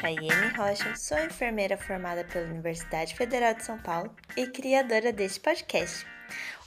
[0.00, 6.06] Chayenne Rocha, sou enfermeira formada pela Universidade Federal de São Paulo e criadora deste podcast.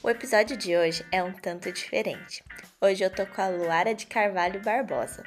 [0.04, 2.44] O episódio de hoje é um tanto diferente.
[2.82, 5.24] Hoje eu tô com a Luara de Carvalho Barbosa.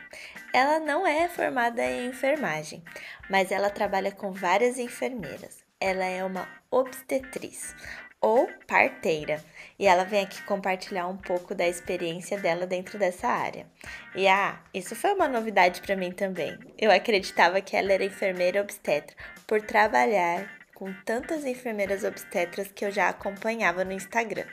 [0.53, 2.83] Ela não é formada em enfermagem,
[3.31, 5.65] mas ela trabalha com várias enfermeiras.
[5.81, 7.75] Ela é uma obstetriz
[8.25, 9.45] ou parteira
[9.79, 13.67] e ela vem aqui compartilhar um pouco da experiência dela dentro dessa área.
[14.17, 16.59] E ah, isso foi uma novidade para mim também.
[16.79, 19.15] Eu acreditava que ela era enfermeira obstetra
[19.47, 24.47] por trabalhar com tantas enfermeiras obstetras que eu já acompanhava no Instagram.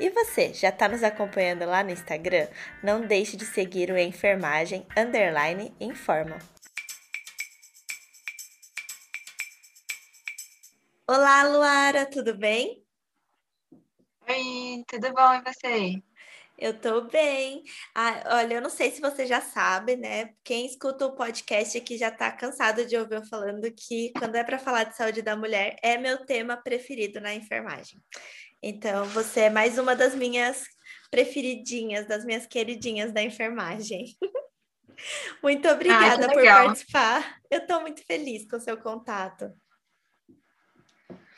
[0.00, 2.48] E você, já está nos acompanhando lá no Instagram?
[2.82, 6.38] Não deixe de seguir o Enfermagem Underline Informa.
[11.06, 12.87] Olá, Luara, tudo bem?
[14.30, 16.02] Oi, tudo bom e você?
[16.58, 17.62] Eu tô bem.
[17.94, 20.34] Ah, olha, eu não sei se você já sabe, né?
[20.44, 24.44] Quem escuta o podcast aqui já tá cansado de ouvir eu falando que quando é
[24.44, 28.02] para falar de saúde da mulher é meu tema preferido na enfermagem.
[28.62, 30.62] Então, você é mais uma das minhas
[31.10, 34.14] preferidinhas, das minhas queridinhas da enfermagem.
[35.42, 37.40] muito obrigada ah, por participar.
[37.50, 39.50] Eu tô muito feliz com o seu contato.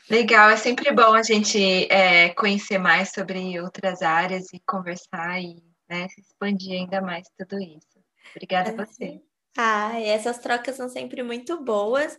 [0.09, 1.59] Legal, é sempre bom a gente
[1.91, 5.55] é, conhecer mais sobre outras áreas e conversar e
[5.89, 8.01] né, se expandir ainda mais tudo isso.
[8.31, 9.21] Obrigada a você.
[9.57, 12.17] Ah, essas trocas são sempre muito boas.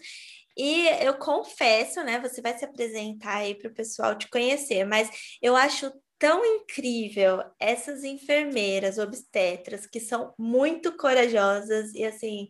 [0.56, 2.20] E eu confesso, né?
[2.20, 5.08] Você vai se apresentar aí para o pessoal te conhecer, mas
[5.40, 12.48] eu acho tão incrível essas enfermeiras obstetras que são muito corajosas e assim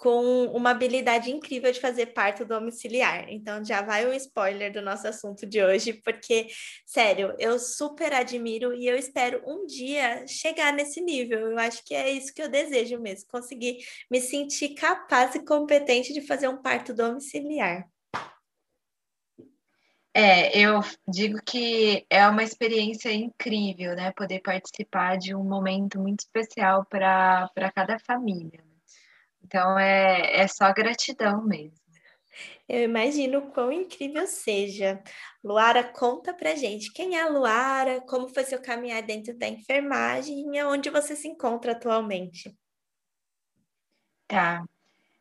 [0.00, 3.26] com uma habilidade incrível de fazer parto domiciliar.
[3.28, 6.48] Então já vai o spoiler do nosso assunto de hoje, porque
[6.86, 11.50] sério, eu super admiro e eu espero um dia chegar nesse nível.
[11.50, 13.76] Eu acho que é isso que eu desejo mesmo, conseguir
[14.10, 17.86] me sentir capaz e competente de fazer um parto domiciliar.
[20.14, 24.12] É, eu digo que é uma experiência incrível, né?
[24.12, 28.69] Poder participar de um momento muito especial para cada família.
[29.50, 31.74] Então é, é só gratidão mesmo.
[32.68, 35.02] Eu imagino quão incrível seja.
[35.42, 40.54] Luara, conta pra gente quem é a Luara, como foi seu caminhar dentro da enfermagem
[40.54, 42.56] e onde você se encontra atualmente.
[44.28, 44.64] Tá.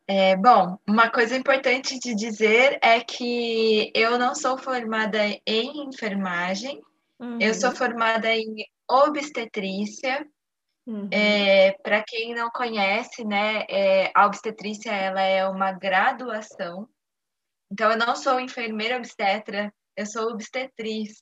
[0.07, 6.79] É, bom, uma coisa importante de dizer é que eu não sou formada em enfermagem,
[7.19, 7.39] uhum.
[7.41, 10.23] eu sou formada em obstetrícia,
[10.89, 11.07] Uhum.
[11.11, 16.89] É, Para quem não conhece, né, é, a obstetrícia ela é uma graduação.
[17.71, 21.21] Então, eu não sou enfermeira obstetra, eu sou obstetriz.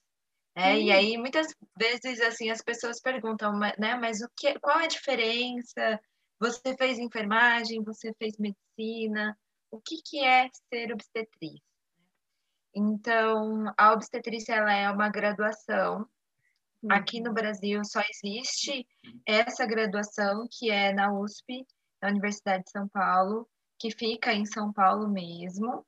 [0.56, 0.74] Né?
[0.74, 0.82] Uhum.
[0.84, 1.48] E aí, muitas
[1.78, 6.00] vezes, assim, as pessoas perguntam, né, mas o que, qual é a diferença?
[6.40, 9.38] Você fez enfermagem, você fez medicina,
[9.70, 11.60] o que, que é ser obstetriz?
[12.74, 16.08] Então, a obstetrícia ela é uma graduação
[16.90, 17.34] Aqui no uhum.
[17.34, 18.86] Brasil só existe
[19.26, 21.66] essa graduação que é na USP,
[22.02, 23.48] na Universidade de São Paulo,
[23.80, 25.86] que fica em São Paulo mesmo.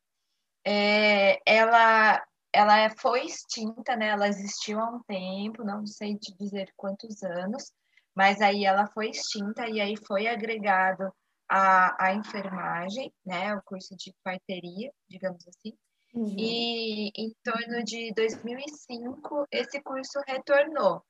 [0.65, 4.07] É, ela ela foi extinta, né?
[4.07, 7.71] Ela existiu há um tempo, não sei te dizer quantos anos,
[8.15, 11.13] mas aí ela foi extinta e aí foi agregado
[11.47, 13.55] a, a enfermagem, né?
[13.55, 15.77] O curso de parteria, digamos assim.
[16.13, 16.35] Uhum.
[16.37, 21.03] E em torno de 2005, esse curso retornou.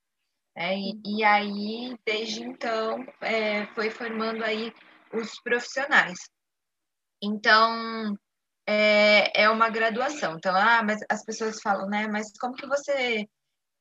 [0.55, 0.77] Né?
[0.77, 4.73] E, e aí, desde então, é, foi formando aí
[5.13, 6.19] os profissionais.
[7.21, 8.15] Então,
[8.67, 10.35] é, é uma graduação.
[10.35, 12.07] Então, ah, mas as pessoas falam, né?
[12.07, 13.27] Mas como que você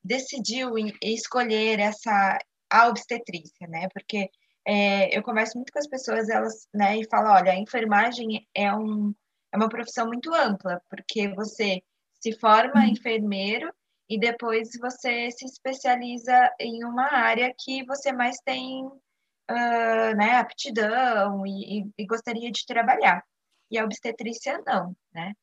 [0.02, 2.38] decidiu escolher essa
[2.70, 3.88] a obstetrícia, né?
[3.92, 4.30] Porque
[4.66, 8.72] é, eu converso muito com as pessoas, elas, né, e falam, olha, a enfermagem é
[8.74, 9.14] um
[9.52, 11.82] é uma profissão muito ampla, porque você
[12.20, 13.72] se forma enfermeiro
[14.08, 21.46] e depois você se especializa em uma área que você mais tem uh, né, aptidão
[21.46, 23.22] e, e, gostaria de trabalhar.
[23.70, 25.34] E a obstetrícia não, né?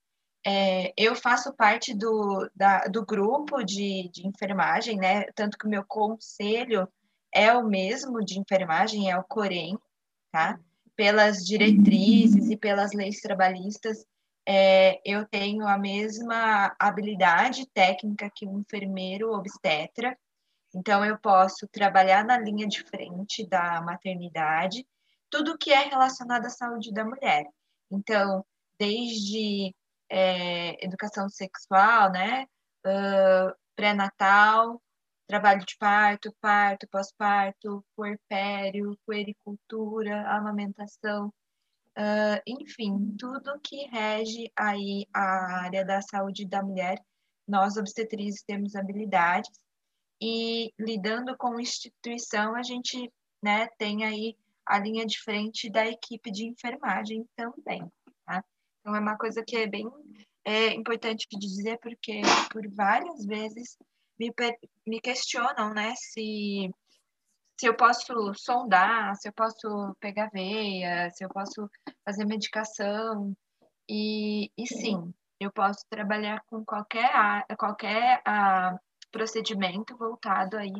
[0.47, 5.23] É, eu faço parte do, da, do grupo de, de enfermagem, né?
[5.35, 6.87] Tanto que o meu conselho
[7.33, 9.77] é o mesmo de enfermagem, é o COREM,
[10.31, 10.59] tá?
[10.95, 14.05] Pelas diretrizes e pelas leis trabalhistas,
[14.47, 20.17] é, eu tenho a mesma habilidade técnica que um enfermeiro obstetra,
[20.73, 24.85] então eu posso trabalhar na linha de frente da maternidade,
[25.29, 27.45] tudo que é relacionado à saúde da mulher.
[27.89, 28.45] Então,
[28.79, 29.73] desde
[30.09, 32.45] é, educação sexual, né,
[32.85, 34.81] uh, pré-natal,
[35.27, 41.27] trabalho de parto, parto, pós-parto, puerpério, puericultura, amamentação.
[41.97, 46.99] uh, enfim, tudo que rege aí a área da saúde da mulher,
[47.47, 49.51] nós obstetrizes temos habilidades
[50.21, 53.11] e lidando com instituição, a gente
[53.43, 54.35] né, tem aí
[54.65, 57.87] a linha de frente da equipe de enfermagem também,
[58.25, 58.43] tá?
[58.79, 59.87] Então, é uma coisa que é bem
[60.43, 63.77] é, importante dizer, porque por várias vezes
[64.19, 64.33] me,
[64.85, 66.73] me questionam, né, se,
[67.59, 71.69] se eu posso sondar, se eu posso pegar veia, se eu posso
[72.03, 73.35] fazer medicação,
[73.89, 78.77] e, e sim, eu posso trabalhar com qualquer, qualquer a,
[79.11, 80.73] procedimento voltado aí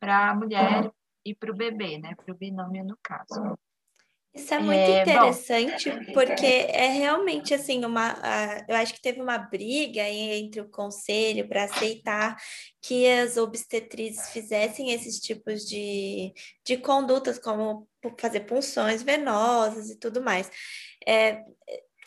[0.00, 0.92] para a mulher
[1.24, 2.14] e para o bebê, né?
[2.14, 3.58] Para o binômio no caso.
[4.34, 8.12] Isso é muito é, interessante, bom, porque é realmente assim uma.
[8.14, 12.36] Uh, eu acho que teve uma briga entre o conselho para aceitar
[12.80, 16.32] que as obstetrizes fizessem esses tipos de,
[16.64, 17.88] de condutas, como
[18.18, 20.50] fazer punções venosas e tudo mais.
[21.06, 21.42] É,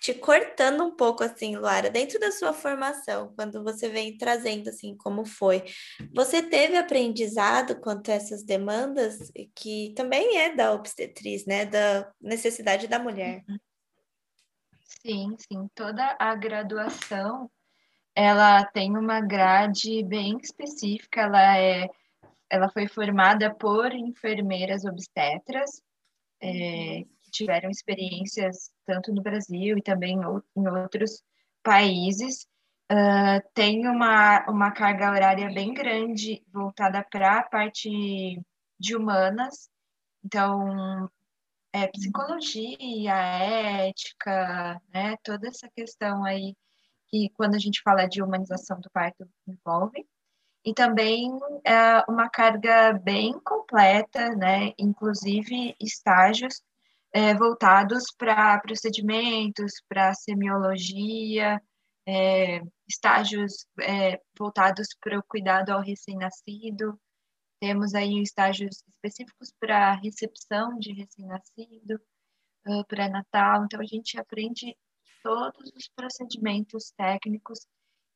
[0.01, 4.97] te cortando um pouco assim, Lara, dentro da sua formação, quando você vem trazendo assim
[4.97, 5.63] como foi,
[6.11, 12.87] você teve aprendizado quanto a essas demandas que também é da obstetriz, né, da necessidade
[12.87, 13.43] da mulher.
[15.03, 17.49] Sim, sim, toda a graduação
[18.15, 21.87] ela tem uma grade bem específica, ela é
[22.49, 25.81] ela foi formada por enfermeiras obstetras,
[26.41, 30.19] é, tiveram experiências tanto no Brasil e também
[30.55, 31.23] em outros
[31.63, 32.47] países.
[32.91, 37.89] Uh, tem uma, uma carga horária bem grande voltada para a parte
[38.77, 39.69] de humanas,
[40.25, 41.09] então
[41.73, 46.55] é, psicologia, ética, né, toda essa questão aí
[47.07, 50.05] que quando a gente fala de humanização do parto envolve,
[50.65, 51.29] e também
[51.65, 56.61] é, uma carga bem completa, né, inclusive estágios
[57.13, 61.61] é, voltados para procedimentos, para semiologia,
[62.07, 66.99] é, estágios é, voltados para o cuidado ao recém-nascido.
[67.59, 72.01] Temos aí estágios específicos para recepção de recém-nascido,
[72.65, 73.65] uh, pré-natal.
[73.65, 74.75] Então, a gente aprende
[75.21, 77.67] todos os procedimentos técnicos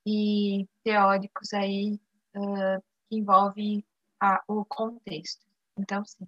[0.06, 2.00] e teóricos aí
[2.36, 3.86] uh, que envolvem
[4.19, 5.45] a, o contexto.
[5.77, 6.27] Então, sim.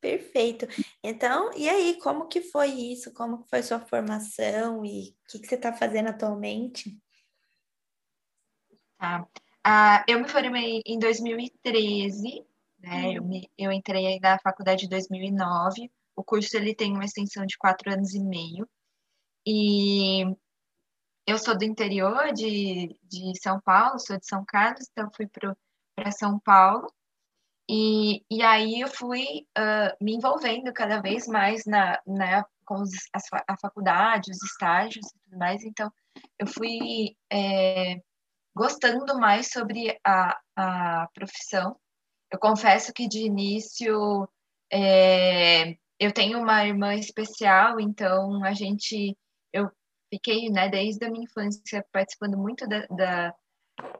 [0.00, 0.66] Perfeito.
[1.02, 3.12] Então, e aí, como que foi isso?
[3.12, 6.96] Como que foi sua formação e o que, que você está fazendo atualmente?
[8.98, 9.26] Tá.
[9.64, 12.46] Ah, eu me formei em 2013,
[12.78, 13.16] né?
[13.16, 15.90] Eu, me, eu entrei na faculdade em 2009.
[16.16, 18.68] O curso ele tem uma extensão de quatro anos e meio.
[19.46, 20.24] E
[21.26, 26.10] eu sou do interior de, de São Paulo, sou de São Carlos, então fui para
[26.12, 26.90] São Paulo.
[27.68, 32.90] E, e aí eu fui uh, me envolvendo cada vez mais na, na, com os,
[33.12, 35.62] as, a faculdade, os estágios e tudo mais.
[35.62, 35.92] Então,
[36.38, 38.00] eu fui é,
[38.56, 41.76] gostando mais sobre a, a profissão.
[42.32, 44.28] Eu confesso que de início
[44.72, 49.16] é, eu tenho uma irmã especial, então a gente,
[49.52, 49.70] eu
[50.12, 53.34] fiquei, né, desde a minha infância participando muito da, da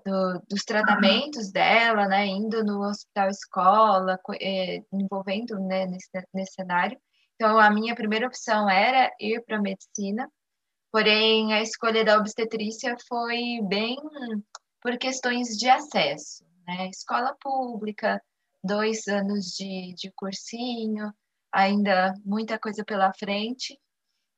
[0.05, 6.99] do, dos tratamentos dela, né, indo no hospital escola, é, envolvendo né, nesse, nesse cenário.
[7.35, 10.29] Então, a minha primeira opção era ir para medicina,
[10.91, 13.97] porém, a escolha da obstetrícia foi bem
[14.83, 16.89] por questões de acesso, né?
[16.89, 18.21] Escola pública,
[18.63, 21.13] dois anos de, de cursinho,
[21.53, 23.79] ainda muita coisa pela frente,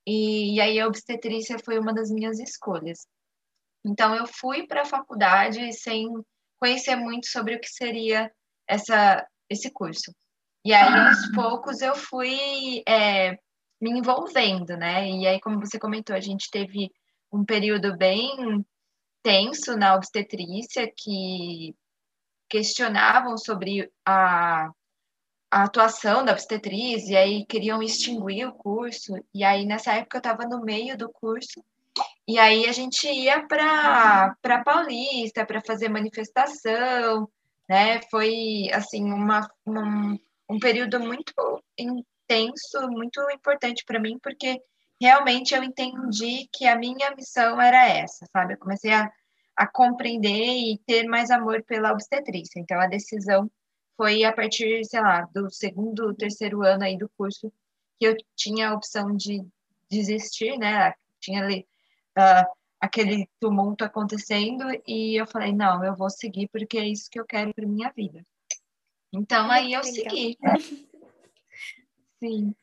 [0.07, 3.07] e, e aí a obstetrícia foi uma das minhas escolhas.
[3.85, 6.07] Então, eu fui para a faculdade sem
[6.59, 8.31] conhecer muito sobre o que seria
[8.69, 10.15] essa, esse curso.
[10.65, 13.33] E aí, aos poucos, eu fui é,
[13.81, 15.09] me envolvendo, né?
[15.09, 16.91] E aí, como você comentou, a gente teve
[17.33, 18.65] um período bem
[19.23, 21.75] tenso na obstetrícia, que
[22.49, 24.67] questionavam sobre a,
[25.51, 29.15] a atuação da obstetriz, e aí queriam extinguir o curso.
[29.33, 31.65] E aí, nessa época, eu estava no meio do curso,
[32.31, 37.29] e aí a gente ia para Paulista para fazer manifestação,
[37.69, 38.01] né?
[38.09, 40.17] Foi assim uma, um,
[40.49, 41.35] um período muito
[41.77, 44.61] intenso, muito importante para mim, porque
[45.03, 48.55] realmente eu entendi que a minha missão era essa, sabe?
[48.55, 49.11] Eu comecei a,
[49.57, 52.61] a compreender e ter mais amor pela obstetrícia.
[52.61, 53.51] Então a decisão
[53.97, 57.53] foi a partir, sei lá, do segundo, terceiro ano aí do curso
[57.99, 59.45] que eu tinha a opção de
[59.91, 60.95] desistir, né?
[61.19, 61.67] Tinha ali
[62.19, 67.21] uh, aquele tumulto acontecendo e eu falei, não, eu vou seguir porque é isso que
[67.21, 68.23] eu quero para minha vida.
[69.13, 70.37] Então, aí eu segui.
[72.23, 72.55] Sim.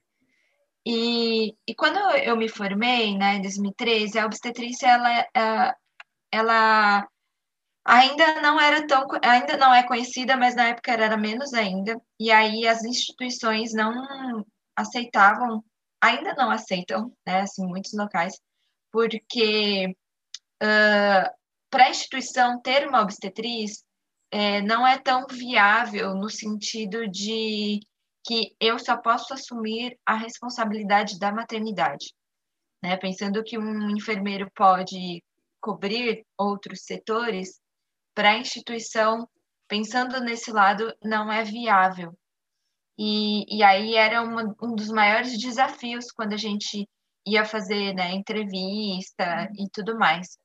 [0.85, 5.75] E, e quando eu me formei, né, em 2013, a obstetrícia, ela, é,
[6.31, 7.07] ela
[7.83, 11.99] ainda não era tão, ainda não é conhecida, mas na época era menos ainda.
[12.19, 15.63] E aí as instituições não aceitavam,
[16.01, 18.39] ainda não aceitam, né, assim, muitos locais,
[18.97, 19.95] porque
[20.63, 21.29] uh,
[21.69, 23.85] para a instituição ter uma obstetriz
[24.31, 27.79] é, não é tão viável no sentido de
[28.25, 32.11] que eu só posso assumir a responsabilidade da maternidade.
[32.81, 32.97] Né?
[32.97, 35.23] Pensando que um enfermeiro pode
[35.61, 37.61] cobrir outros setores,
[38.15, 39.29] para a instituição,
[39.67, 42.17] pensando nesse lado, não é viável.
[42.97, 46.89] E, e aí era uma, um dos maiores desafios quando a gente
[47.27, 50.37] ia fazer né, entrevista e tudo mais.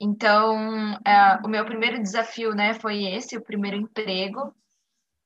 [0.00, 4.54] Então, é, o meu primeiro desafio né, foi esse, o primeiro emprego,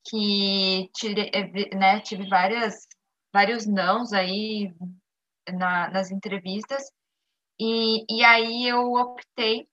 [0.08, 2.86] que tive, é, né, tive várias,
[3.32, 4.74] vários nãos aí
[5.48, 6.82] na, nas entrevistas,
[7.60, 9.68] e, e aí eu optei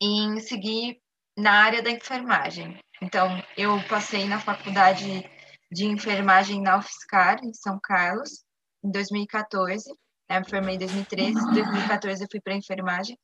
[0.00, 1.00] em seguir
[1.36, 2.78] na área da enfermagem.
[3.02, 5.30] Então, eu passei na faculdade
[5.70, 8.44] de enfermagem na UFSCar, em São Carlos,
[8.82, 9.84] em 2014.
[10.28, 10.40] Né?
[10.40, 13.18] Me formei em 2013, em 2014 eu fui para enfermagem.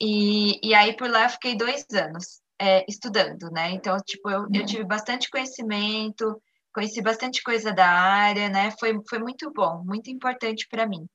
[0.00, 3.70] E, e aí, por lá, eu fiquei dois anos é, estudando, né?
[3.70, 6.40] Então, tipo, eu, eu tive bastante conhecimento,
[6.72, 8.70] conheci bastante coisa da área, né?
[8.78, 11.06] Foi, foi muito bom, muito importante para mim.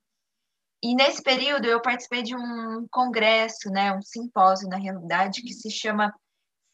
[0.82, 5.70] E nesse período eu participei de um congresso, né, um simpósio na realidade que se
[5.70, 6.14] chama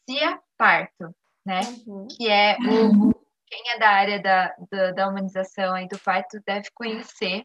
[0.08, 1.12] Cia Parto,
[1.44, 2.06] né, uhum.
[2.08, 3.12] que é o
[3.46, 7.44] quem é da área da, da, da humanização aí do parto deve conhecer.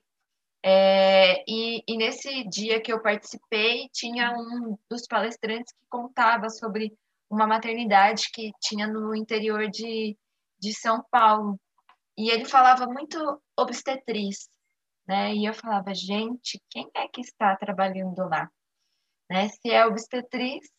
[0.63, 6.95] É, e, e, nesse dia que eu participei, tinha um dos palestrantes que contava sobre
[7.29, 10.17] uma maternidade que tinha no interior de,
[10.59, 11.59] de São Paulo.
[12.17, 14.49] E ele falava muito obstetriz,
[15.07, 15.33] né?
[15.33, 18.49] E eu falava, gente, quem é que está trabalhando lá?
[19.29, 19.47] Né?
[19.49, 20.69] Se é obstetriz,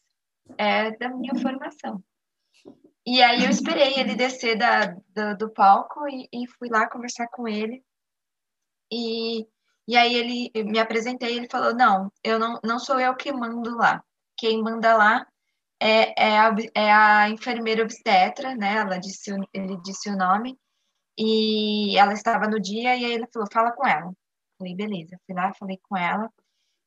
[0.58, 2.02] é da minha formação.
[3.04, 7.26] E aí eu esperei ele descer da, do, do palco e, e, fui lá conversar
[7.28, 7.82] com ele.
[8.92, 9.48] E,
[9.86, 13.76] e aí ele me apresentei, ele falou, não, eu não, não sou eu que mando
[13.76, 14.02] lá.
[14.36, 15.26] Quem manda lá
[15.80, 18.76] é, é, a, é a enfermeira obstetra, né?
[18.76, 20.58] Ela disse, ele disse o nome.
[21.18, 24.12] E ela estava no dia e aí ele falou, fala com ela.
[24.58, 25.18] Falei, beleza.
[25.26, 26.30] Fui lá, falei com ela.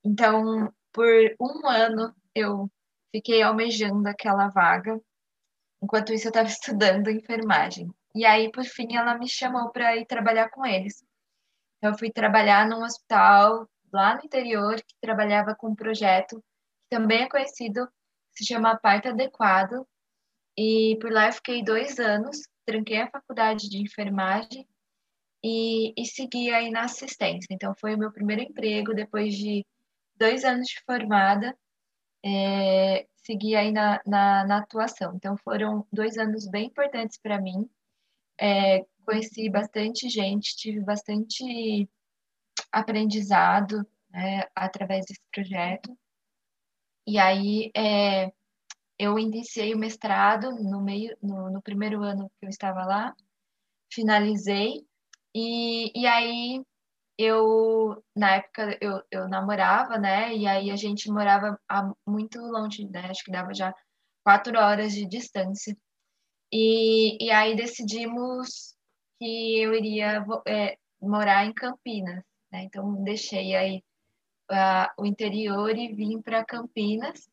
[0.04, 1.06] Então, por
[1.40, 2.70] um ano, eu
[3.12, 5.00] fiquei almejando aquela vaga.
[5.82, 7.90] Enquanto isso, eu estava estudando enfermagem.
[8.16, 11.04] E aí, por fim, ela me chamou para ir trabalhar com eles.
[11.86, 16.89] Então, eu fui trabalhar num hospital lá no interior que trabalhava com um projeto que
[16.89, 17.88] também é conhecido,
[18.32, 19.88] se chama Parto Adequado.
[20.58, 24.68] E por lá eu fiquei dois anos, tranquei a faculdade de enfermagem
[25.44, 27.50] e, e segui aí na assistência.
[27.51, 29.63] Então, foi o meu primeiro emprego depois de
[30.15, 31.56] dois anos de formada,
[32.25, 35.13] é, segui aí na, na, na, atuação.
[35.15, 37.70] Então, foram dois anos bem importantes para mim.
[38.42, 41.89] É, conheci bastante gente, tive bastante
[42.71, 45.97] aprendizado né, através desse projeto.
[47.07, 48.31] E aí, é,
[49.00, 53.15] eu iniciei o mestrado no meio, no, no primeiro ano que eu estava lá,
[53.93, 54.85] finalizei
[55.33, 56.63] e, e aí
[57.17, 60.35] eu, na época, eu, eu namorava, né?
[60.35, 63.07] E aí a gente morava a, muito longe, né?
[63.09, 63.74] Acho que dava já
[64.24, 65.77] quatro horas de distância.
[66.51, 68.75] E, e aí decidimos
[69.19, 72.63] que eu iria é, morar em Campinas, né?
[72.63, 73.84] Então deixei aí
[74.51, 77.29] uh, o interior e vim para Campinas.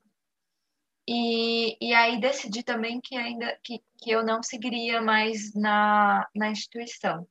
[1.09, 6.51] E, e aí decidi também que ainda que, que eu não seguiria mais na, na
[6.51, 7.27] instituição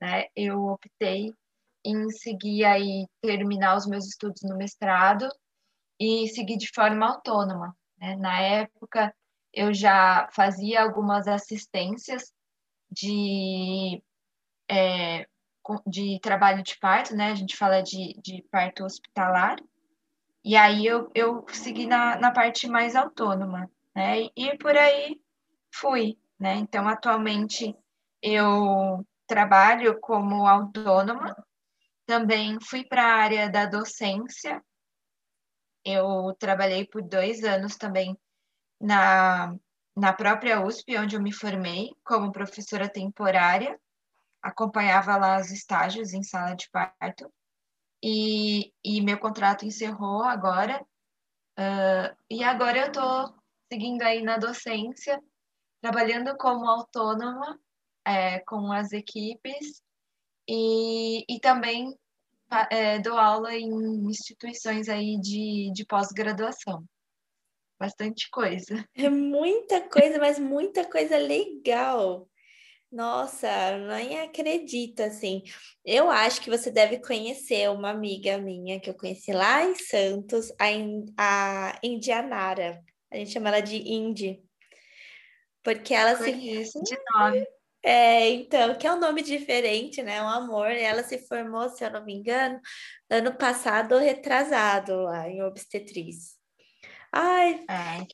[0.00, 1.32] né, eu optei
[1.84, 5.28] em seguir aí, terminar os meus estudos no mestrado
[6.00, 7.76] e seguir de forma autônoma.
[7.98, 8.16] Né?
[8.16, 9.14] Na época,
[9.52, 12.32] eu já fazia algumas assistências
[12.96, 14.02] de,
[14.70, 15.26] é,
[15.86, 17.30] de trabalho de parto, né?
[17.30, 19.58] A gente fala de, de parto hospitalar.
[20.42, 24.28] E aí eu, eu segui na, na parte mais autônoma, né?
[24.34, 25.20] E por aí
[25.70, 26.54] fui, né?
[26.54, 27.76] Então, atualmente,
[28.22, 31.36] eu trabalho como autônoma,
[32.06, 34.62] também fui para a área da docência.
[35.84, 38.16] Eu trabalhei por dois anos também
[38.80, 39.54] na,
[39.96, 43.80] na própria USP, onde eu me formei como professora temporária.
[44.42, 47.32] Acompanhava lá os estágios em sala de parto.
[48.02, 50.84] E, e meu contrato encerrou agora.
[51.58, 53.34] Uh, e agora eu estou
[53.72, 55.20] seguindo aí na docência,
[55.80, 57.58] trabalhando como autônoma
[58.04, 59.82] é, com as equipes
[60.48, 61.98] e, e também
[62.70, 63.68] é, dou aula em
[64.08, 66.84] instituições aí de, de pós-graduação.
[67.78, 68.88] Bastante coisa.
[68.94, 72.28] É muita coisa, mas muita coisa legal.
[72.90, 75.42] Nossa, nem acredito, assim.
[75.84, 80.50] Eu acho que você deve conhecer uma amiga minha que eu conheci lá em Santos,
[80.58, 80.66] a,
[81.18, 82.82] a Indianara.
[83.10, 84.42] A gente chama ela de Indy.
[85.62, 86.84] Porque ela Conheço se.
[86.84, 87.46] de nome.
[87.82, 90.22] É, então, que é um nome diferente, né?
[90.22, 90.70] Um amor.
[90.70, 92.60] Ela se formou, se eu não me engano,
[93.10, 96.35] ano passado ou retrasado lá em obstetriz.
[97.18, 98.06] Ai, Ai,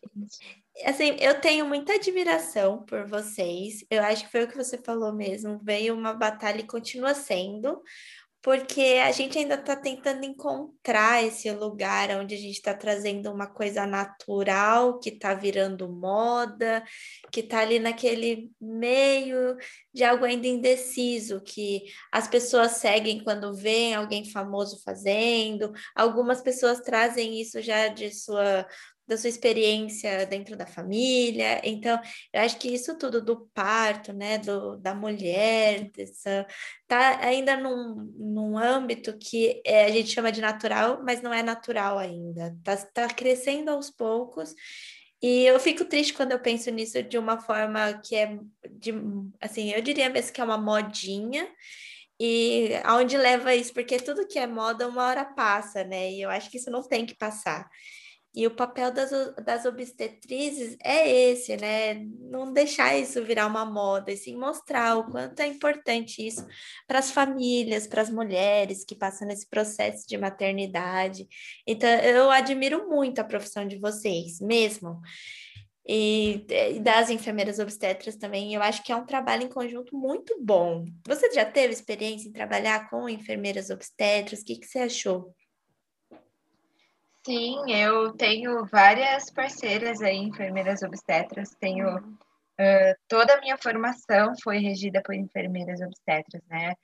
[0.87, 3.85] assim, eu tenho muita admiração por vocês.
[3.91, 5.61] Eu acho que foi o que você falou mesmo.
[5.61, 7.83] Veio uma batalha e continua sendo,
[8.43, 13.47] porque a gente ainda está tentando encontrar esse lugar onde a gente está trazendo uma
[13.47, 16.83] coisa natural que está virando moda,
[17.31, 19.57] que está ali naquele meio
[19.95, 26.81] de algo ainda indeciso, que as pessoas seguem quando vêem alguém famoso fazendo, algumas pessoas
[26.81, 28.67] trazem isso já de sua
[29.07, 31.61] da sua experiência dentro da família.
[31.65, 32.01] Então,
[32.33, 36.47] eu acho que isso tudo do parto, né, do, da mulher, dessa,
[36.87, 41.43] tá ainda num, num âmbito que é, a gente chama de natural, mas não é
[41.43, 42.57] natural ainda.
[42.63, 44.55] Tá, tá crescendo aos poucos.
[45.23, 48.39] E eu fico triste quando eu penso nisso de uma forma que é
[48.71, 48.93] de,
[49.41, 51.49] assim, eu diria mesmo que é uma modinha.
[52.19, 53.73] E aonde leva isso?
[53.73, 56.11] Porque tudo que é moda, uma hora passa, né?
[56.13, 57.69] E eu acho que isso não tem que passar.
[58.35, 59.11] E o papel das,
[59.45, 61.95] das obstetrizes é esse, né?
[62.19, 66.47] Não deixar isso virar uma moda, e sim mostrar o quanto é importante isso
[66.87, 71.29] para as famílias, para as mulheres que passam nesse processo de maternidade.
[71.67, 75.03] Então, eu admiro muito a profissão de vocês, mesmo.
[75.87, 80.39] E, e das enfermeiras obstetras também, eu acho que é um trabalho em conjunto muito
[80.41, 80.87] bom.
[81.07, 84.41] Você já teve experiência em trabalhar com enfermeiras obstetras?
[84.41, 85.35] O que, que você achou?
[87.25, 94.59] Sim, eu tenho várias parceiras aí, enfermeiras obstetras, tenho uh, toda a minha formação foi
[94.59, 96.75] regida por enfermeiras obstetras, né?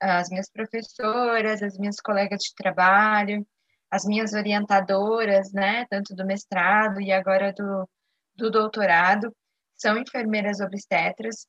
[0.00, 3.44] As minhas professoras, as minhas colegas de trabalho,
[3.90, 5.84] as minhas orientadoras, né?
[5.90, 7.88] Tanto do mestrado e agora do,
[8.36, 9.34] do doutorado,
[9.76, 11.46] são enfermeiras obstetras.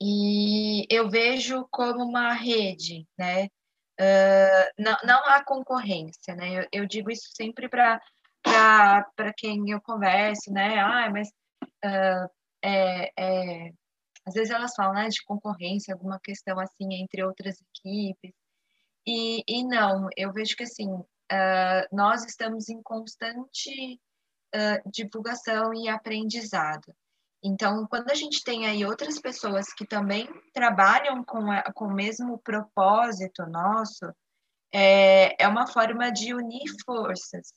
[0.00, 3.48] E eu vejo como uma rede, né?
[3.98, 6.60] Uh, não, não há concorrência, né?
[6.60, 8.00] Eu, eu digo isso sempre para
[9.36, 10.78] quem eu converso, né?
[10.78, 11.28] Ah, mas
[11.84, 12.30] uh,
[12.62, 13.72] é, é,
[14.26, 18.32] às vezes elas falam né, de concorrência, alguma questão assim entre outras equipes.
[19.06, 24.00] E, e não, eu vejo que assim, uh, nós estamos em constante
[24.90, 26.94] divulgação e aprendizado.
[27.42, 31.94] Então, quando a gente tem aí outras pessoas que também trabalham com, a, com o
[31.94, 34.12] mesmo propósito nosso,
[34.72, 37.52] é, é uma forma de unir forças.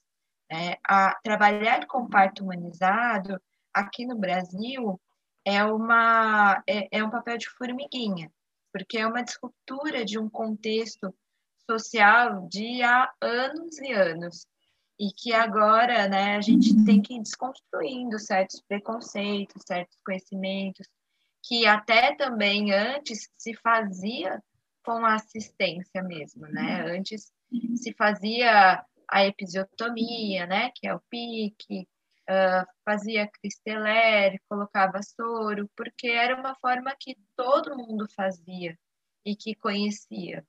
[0.52, 0.76] Né?
[0.88, 3.42] A, trabalhar com parto humanizado
[3.74, 5.00] aqui no Brasil
[5.46, 8.32] é, uma, é, é um papel de formiguinha,
[8.72, 11.14] porque é uma disruptura de um contexto
[11.70, 14.46] social de há anos e anos
[15.00, 20.86] e que agora né, a gente tem que ir desconstruindo certos preconceitos, certos conhecimentos,
[21.42, 24.44] que até também antes se fazia
[24.84, 26.86] com a assistência mesmo, né?
[26.98, 27.32] Antes
[27.76, 30.70] se fazia a episiotomia, né?
[30.76, 31.88] Que é o pique,
[32.30, 38.78] uh, fazia cristeler, colocava soro, porque era uma forma que todo mundo fazia
[39.26, 40.46] e que conhecia.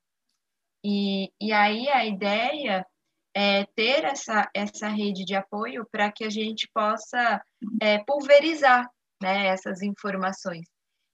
[0.82, 2.86] E, e aí a ideia
[3.34, 7.42] é, ter essa, essa rede de apoio para que a gente possa
[7.80, 8.88] é, pulverizar
[9.22, 10.66] né, essas informações.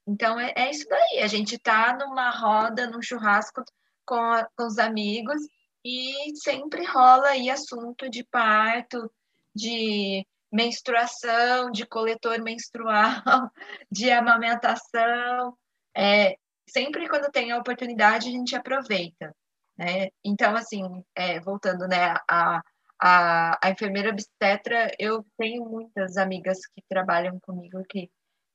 [0.06, 3.62] Então, é, é isso daí, a gente está numa roda, num churrasco
[4.04, 5.40] com, a, com os amigos
[5.84, 9.10] e sempre rola aí assunto de parto,
[9.54, 13.22] de menstruação, de coletor menstrual,
[13.90, 15.56] de amamentação.
[15.96, 16.36] É,
[16.68, 19.34] sempre quando tem a oportunidade, a gente aproveita.
[19.76, 20.08] Né?
[20.24, 20.82] Então, assim,
[21.14, 22.62] é, voltando né, a,
[23.00, 28.10] a, a enfermeira obstetra, eu tenho muitas amigas que trabalham comigo que,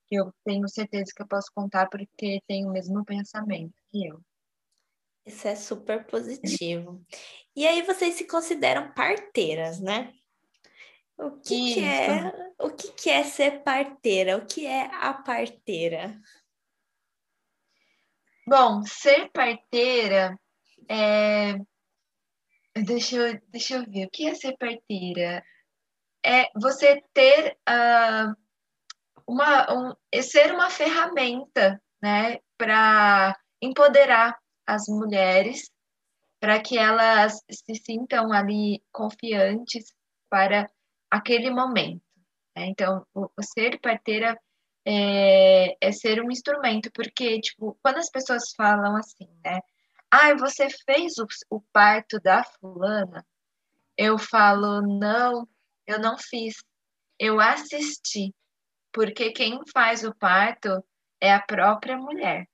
[0.07, 4.19] que eu tenho certeza que eu posso contar porque tem o mesmo pensamento que eu.
[5.25, 7.05] Isso é super positivo.
[7.55, 10.13] E aí vocês se consideram parteiras, né?
[11.15, 14.37] O que, que é o que, que é ser parteira?
[14.37, 16.19] O que é a parteira?
[18.47, 20.35] Bom, ser parteira
[20.89, 21.55] é...
[22.73, 25.43] Deixa, eu, deixa eu ver, o que é ser parteira?
[26.25, 28.33] É você ter uh,
[29.27, 35.69] uma, um, é ser uma ferramenta né, para empoderar as mulheres
[36.39, 39.93] para que elas se sintam ali confiantes
[40.29, 40.69] para
[41.09, 42.01] aquele momento.
[42.55, 42.65] Né?
[42.65, 44.39] Então, o, o, ser parteira
[44.85, 49.59] é, é, ser um instrumento, porque, tipo, quando as pessoas falam assim, né?
[50.11, 53.25] Ah, você fez o, o parto da fulana?
[53.97, 55.47] Eu falo, não,
[55.87, 56.55] eu não fiz.
[57.17, 58.35] Eu assisti,
[58.91, 60.83] porque quem faz o parto
[61.21, 62.47] é a própria mulher.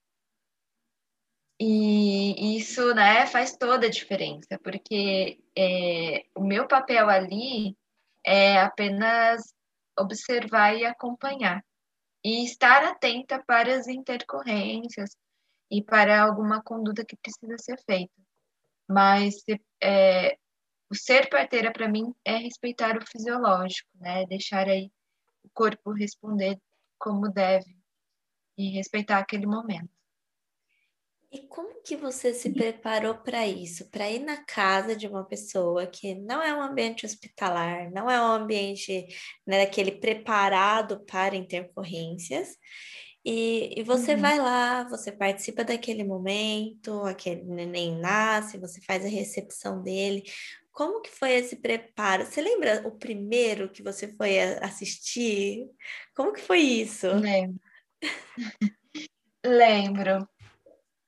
[1.60, 7.76] E isso, né, faz toda a diferença, porque é, o meu papel ali
[8.24, 9.52] é apenas
[9.98, 11.64] observar e acompanhar
[12.24, 15.16] e estar atenta para as intercorrências
[15.70, 18.12] e para alguma conduta que precisa ser feita.
[18.88, 19.36] Mas
[19.82, 20.38] é,
[20.90, 24.24] o ser parteira para mim é respeitar o fisiológico, né?
[24.26, 24.90] Deixar aí
[25.44, 26.58] o corpo responder
[26.98, 27.76] como deve
[28.56, 29.90] e respeitar aquele momento.
[31.30, 33.90] E como que você se preparou para isso?
[33.90, 38.18] Para ir na casa de uma pessoa que não é um ambiente hospitalar, não é
[38.18, 39.06] um ambiente
[39.46, 42.56] né, daquele preparado para intercorrências,
[43.30, 44.22] e, e você uhum.
[44.22, 50.22] vai lá, você participa daquele momento, aquele neném nasce, você faz a recepção dele.
[50.72, 52.24] Como que foi esse preparo?
[52.24, 55.66] Você lembra o primeiro que você foi assistir?
[56.16, 57.06] Como que foi isso?
[57.08, 57.60] Lembro.
[59.44, 60.28] Lembro.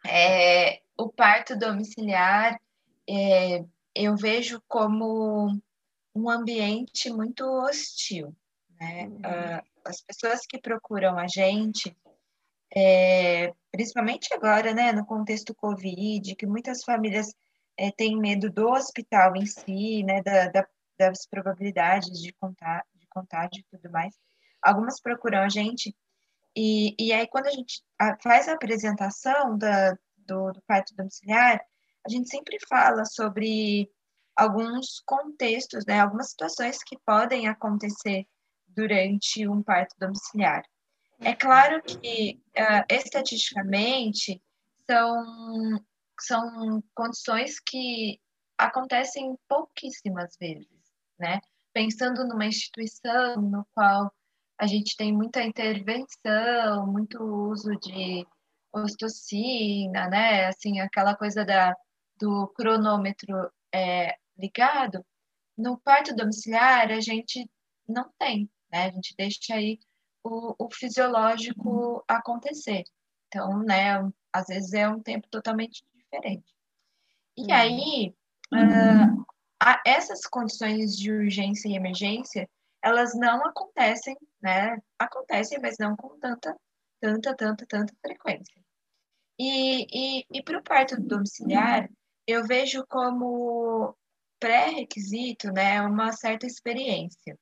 [0.07, 2.61] É, o parto domiciliar
[3.09, 5.59] é, eu vejo como
[6.15, 8.37] um ambiente muito hostil.
[8.79, 9.07] Né?
[9.07, 9.17] Uhum.
[9.21, 11.97] Uh, as pessoas que procuram a gente,
[12.75, 17.35] é, principalmente agora, né, no contexto Covid, que muitas famílias
[17.77, 23.07] é, têm medo do hospital em si, né, da, da, das probabilidades de contágio, de
[23.09, 24.15] contágio e tudo mais.
[24.63, 25.95] Algumas procuram a gente
[26.57, 27.83] e, e aí, quando a gente
[28.23, 31.61] faz a apresentação da, do, do parto domiciliar,
[32.05, 33.91] a gente sempre fala sobre
[34.35, 38.27] alguns contextos, né, algumas situações que podem acontecer
[38.67, 40.65] durante um parto domiciliar.
[41.23, 44.43] É claro que, uh, estatisticamente,
[44.91, 45.85] são,
[46.19, 48.19] são condições que
[48.57, 50.69] acontecem pouquíssimas vezes,
[51.19, 51.41] né?
[51.73, 54.13] Pensando numa instituição no qual
[54.59, 58.27] a gente tem muita intervenção, muito uso de
[58.73, 60.47] ostocina, né?
[60.47, 61.75] Assim, aquela coisa da,
[62.19, 65.05] do cronômetro é, ligado.
[65.57, 67.49] No parto domiciliar, a gente
[67.87, 68.87] não tem, né?
[68.87, 69.79] A gente deixa aí
[70.25, 72.85] o, o fisiológico acontecer.
[73.29, 74.01] Então, né?
[74.33, 76.53] Às vezes é um tempo totalmente diferente.
[77.37, 77.53] E uhum.
[77.53, 78.15] aí,
[78.55, 79.25] uh,
[79.63, 82.49] a, essas condições de urgência e emergência,
[82.83, 84.79] elas não acontecem né?
[84.99, 86.57] Acontecem, mas não com tanta,
[87.01, 88.55] tanta, tanta, tanta frequência.
[89.39, 89.87] E,
[90.21, 91.89] e, e para o parto domiciliar,
[92.27, 93.97] eu vejo como
[94.39, 97.39] pré-requisito, né, uma certa experiência.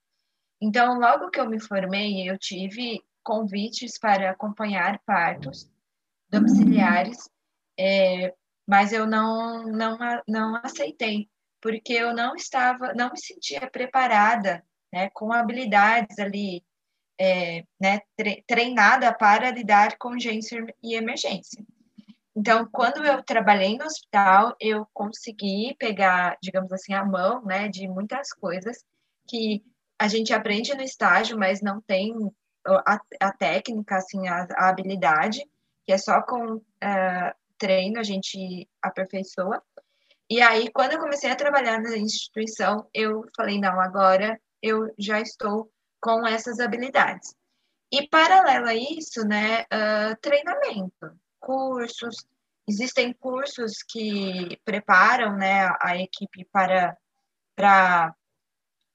[0.61, 5.71] Então, logo que eu me formei, eu tive convites para acompanhar partos
[6.29, 7.29] domiciliares,
[7.79, 8.35] é,
[8.67, 11.29] mas eu não, não, não aceitei,
[11.61, 16.65] porque eu não estava, não me sentia preparada, né, com habilidades ali
[17.21, 18.01] é, né,
[18.47, 21.65] treinada para lidar com urgência e emergência.
[22.35, 27.89] Então, quando eu trabalhei no hospital, eu consegui pegar, digamos assim, a mão, né, de
[27.89, 28.85] muitas coisas
[29.27, 29.63] que
[29.99, 32.15] a gente aprende no estágio, mas não tem
[32.67, 35.45] a, a técnica, assim, a, a, habilidade,
[35.85, 39.63] que é só com uh, treino a gente aperfeiçoa.
[40.31, 45.21] E aí, quando eu comecei a trabalhar na instituição, eu falei, não, agora eu já
[45.21, 47.35] estou com essas habilidades.
[47.91, 52.27] E paralelo a isso, né, uh, treinamento, cursos,
[52.69, 56.97] existem cursos que preparam, né, a equipe para,
[57.57, 58.15] para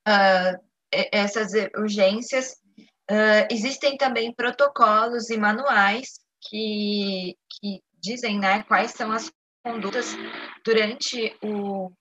[0.08, 0.73] uh,
[1.12, 2.56] essas urgências.
[3.10, 9.32] Uh, existem também protocolos e manuais que, que dizem, né, quais são as
[9.64, 10.16] condutas
[10.66, 11.92] durante o,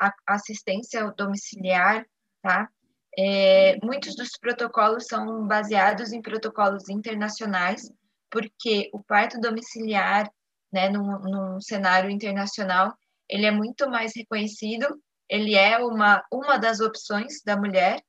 [0.00, 2.04] a assistência domiciliar,
[2.42, 2.68] tá?
[3.16, 7.90] É, muitos dos protocolos são baseados em protocolos internacionais,
[8.30, 10.30] porque o parto domiciliar,
[10.72, 12.94] né, num, num cenário internacional,
[13.28, 14.86] ele é muito mais reconhecido,
[15.28, 18.02] ele é uma, uma das opções da mulher,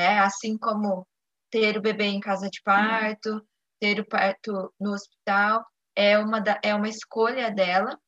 [0.00, 1.06] né, assim como
[1.50, 3.46] ter o bebê em casa de parto,
[3.78, 5.62] ter o parto no hospital,
[5.94, 7.98] é uma, da, é uma escolha dela,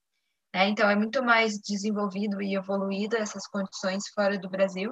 [0.55, 4.91] né, então é muito mais desenvolvido e evoluído essas condições fora do Brasil.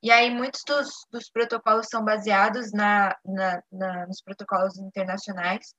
[0.00, 5.74] E aí muitos dos, dos protocolos são baseados na, na, na nos protocolos internacionais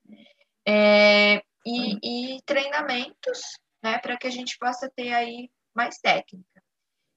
[0.67, 3.39] é, e, e, treinamentos,
[3.81, 6.61] né, para que a gente possa ter aí mais técnica.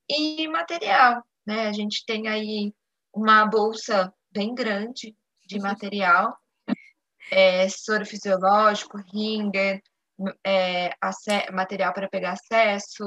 [0.09, 1.69] E material, né?
[1.69, 2.73] A gente tem aí
[3.14, 6.37] uma bolsa bem grande de material,
[7.31, 9.83] é, soro fisiológico, ringer,
[10.44, 10.90] é,
[11.53, 13.05] material para pegar acesso,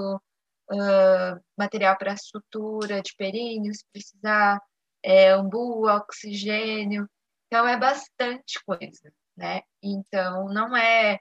[0.71, 4.59] uh, material para sutura de períneo, se precisar,
[5.01, 7.09] é, umbu, oxigênio.
[7.47, 9.61] Então, é bastante coisa, né?
[9.81, 11.19] Então, não é...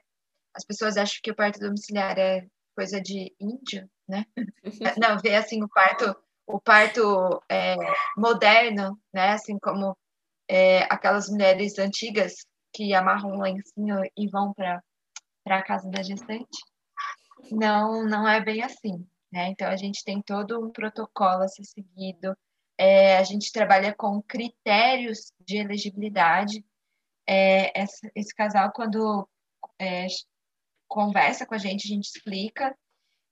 [0.55, 4.25] As pessoas acham que o parto domiciliar é coisa de índio, né?
[5.01, 6.15] Não, ver assim o parto,
[6.47, 7.75] o parto é,
[8.17, 9.29] moderno, né?
[9.29, 9.97] Assim como
[10.47, 12.33] é, aquelas mulheres antigas
[12.73, 14.81] que amarram um lencinho e vão para
[15.43, 16.57] para a casa da gestante.
[17.51, 19.49] Não, não é bem assim, né?
[19.49, 22.35] Então a gente tem todo um protocolo a ser seguido.
[22.77, 26.65] É, a gente trabalha com critérios de elegibilidade.
[27.27, 27.83] É,
[28.15, 29.27] esse, casal, quando
[29.79, 30.07] é,
[30.87, 32.75] conversa com a gente, a gente explica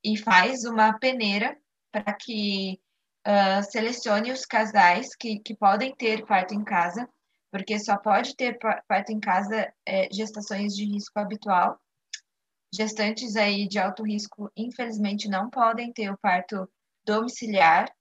[0.04, 1.58] e faz uma peneira
[1.92, 2.80] para que
[3.28, 7.08] uh, selecione os casais que, que podem ter parto em casa,
[7.52, 8.58] porque só pode ter
[8.88, 11.80] parto em casa é, gestações de risco habitual.
[12.74, 16.70] Gestantes aí de alto risco, infelizmente, não podem ter o parto
[17.06, 17.92] domiciliar,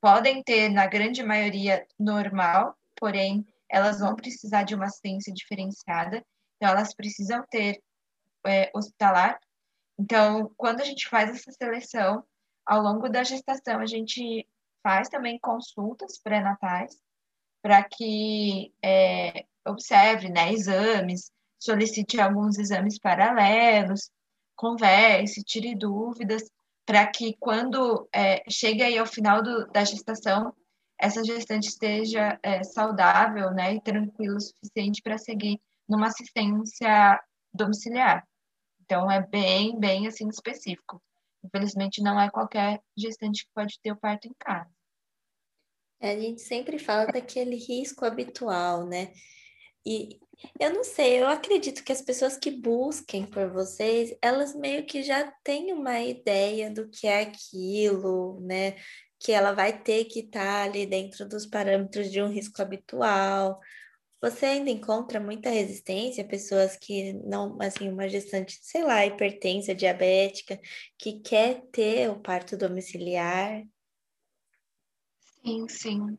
[0.00, 6.24] podem ter, na grande maioria, normal, porém, elas vão precisar de uma assistência diferenciada,
[6.62, 7.82] então, elas precisam ter
[8.46, 9.36] é, hospitalar.
[9.98, 12.24] Então, quando a gente faz essa seleção,
[12.66, 14.46] ao longo da gestação, a gente
[14.82, 16.96] faz também consultas pré-natais
[17.62, 24.10] para que é, observe né, exames, solicite alguns exames paralelos,
[24.56, 26.42] converse, tire dúvidas,
[26.84, 30.52] para que quando é, chegue aí ao final do, da gestação,
[30.98, 37.20] essa gestante esteja é, saudável né, e tranquila o suficiente para seguir numa assistência
[37.52, 38.26] domiciliar.
[38.84, 41.00] Então, é bem, bem assim específico.
[41.44, 44.70] Infelizmente, não é qualquer gestante que pode ter o parto em casa.
[46.00, 49.12] A gente sempre fala daquele risco habitual, né?
[49.86, 50.20] E
[50.60, 55.02] eu não sei, eu acredito que as pessoas que busquem por vocês, elas meio que
[55.02, 58.76] já têm uma ideia do que é aquilo, né?
[59.18, 63.60] Que ela vai ter que estar tá ali dentro dos parâmetros de um risco habitual.
[64.22, 70.60] Você ainda encontra muita resistência, pessoas que não, assim, uma gestante, sei lá, hipertensa, diabética,
[70.96, 73.64] que quer ter o parto domiciliar?
[75.44, 76.18] Sim, sim.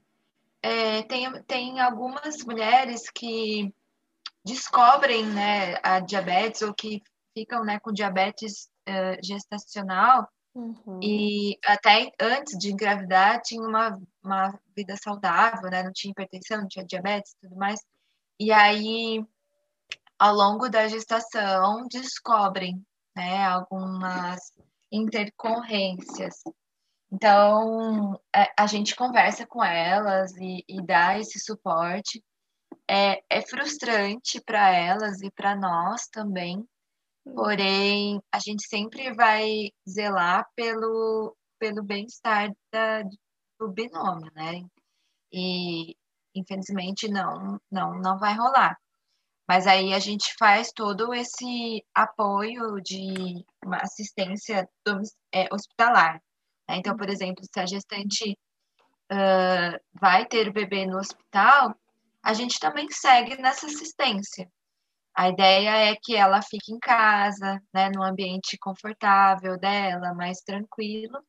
[0.62, 3.74] É, tem, tem algumas mulheres que
[4.44, 7.02] descobrem né, a diabetes ou que
[7.34, 11.00] ficam né, com diabetes uh, gestacional uhum.
[11.02, 15.84] e até antes de engravidar tinha uma, uma vida saudável, né?
[15.84, 17.80] Não tinha hipertensão, não tinha diabetes tudo mais.
[18.40, 19.26] E aí,
[20.18, 24.40] ao longo da gestação, descobrem né, algumas
[24.92, 26.36] intercorrências.
[27.12, 32.24] Então, é, a gente conversa com elas e, e dá esse suporte.
[32.90, 36.68] É, é frustrante para elas e para nós também,
[37.24, 42.52] porém, a gente sempre vai zelar pelo, pelo bem-estar
[43.60, 44.66] do binômio, né?
[45.32, 45.96] E,
[46.36, 48.78] infelizmente, não, não, não vai rolar.
[49.48, 54.68] Mas aí a gente faz todo esse apoio de uma assistência
[55.34, 56.22] é, hospitalar.
[56.68, 56.78] Né?
[56.78, 58.38] Então, por exemplo, se a gestante
[59.12, 61.76] uh, vai ter o bebê no hospital,
[62.24, 64.50] a gente também segue nessa assistência.
[65.16, 71.20] A ideia é que ela fique em casa, né, no ambiente confortável dela, mais tranquilo,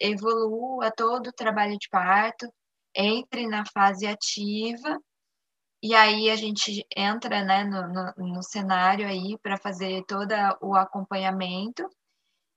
[0.00, 2.52] evolua todo o trabalho de parto,
[2.98, 4.98] entre na fase ativa
[5.82, 10.74] e aí a gente entra né, no, no, no cenário aí para fazer todo o
[10.74, 11.88] acompanhamento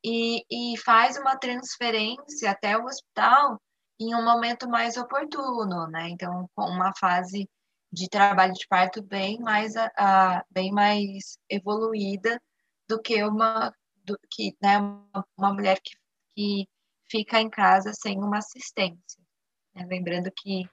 [0.04, 3.62] e, e faz uma transferência até o hospital
[4.00, 6.10] em um momento mais oportuno, né?
[6.10, 7.48] Então, com uma fase
[7.92, 12.42] de trabalho de parto bem mais, a, bem mais evoluída
[12.90, 13.72] do que uma,
[14.04, 14.80] do, que, né,
[15.38, 15.96] uma mulher que,
[16.36, 16.68] que
[17.10, 19.21] fica em casa sem uma assistência.
[19.74, 19.86] Né?
[19.88, 20.64] Lembrando que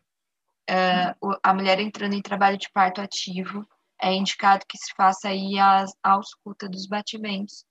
[0.71, 3.67] uh, a mulher entrando em trabalho de parto ativo
[4.01, 7.65] é indicado que se faça aí a, a ausculta dos batimentos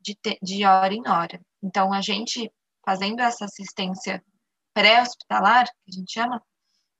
[0.00, 1.40] de, te, de hora em hora.
[1.62, 2.50] Então, a gente
[2.84, 4.24] fazendo essa assistência
[4.74, 6.42] pré-hospitalar, que a gente chama,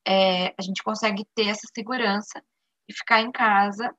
[0.07, 2.43] é, a gente consegue ter essa segurança
[2.89, 3.95] e ficar em casa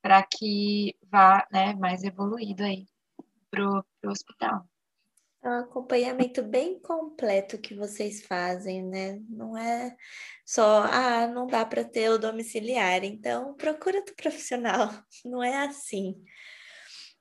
[0.00, 2.86] para que vá né, mais evoluído aí
[3.50, 4.66] para o hospital.
[5.42, 9.20] É um acompanhamento bem completo que vocês fazem, né?
[9.28, 9.96] Não é
[10.44, 14.88] só, ah, não dá para ter o domiciliar, então procura do profissional.
[15.24, 16.22] Não é assim.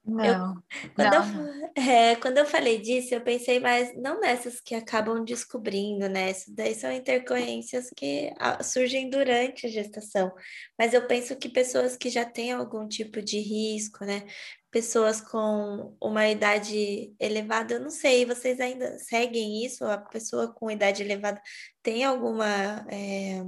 [0.08, 0.24] Não.
[0.26, 0.64] Eu,
[0.96, 1.48] quando, não.
[1.76, 6.32] Eu, é, quando eu falei disso, eu pensei mais não nessas que acabam descobrindo, né?
[6.32, 8.32] Isso daí são intercorrências que
[8.64, 10.32] surgem durante a gestação.
[10.80, 14.26] Mas eu penso que pessoas que já têm algum tipo de risco, né?
[14.72, 19.84] Pessoas com uma idade elevada, eu não sei, vocês ainda seguem isso?
[19.84, 21.42] A pessoa com idade elevada
[21.84, 22.86] tem alguma.
[22.90, 23.44] É,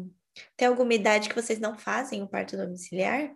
[0.58, 3.34] tem alguma idade que vocês não fazem o parto domiciliar?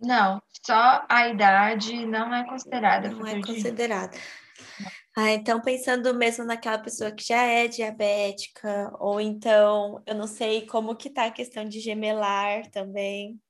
[0.00, 3.10] Não, só a idade não é considerada.
[3.10, 4.16] Não é considerada.
[5.16, 10.66] Ah, então pensando mesmo naquela pessoa que já é diabética, ou então, eu não sei
[10.66, 13.40] como que tá a questão de gemelar também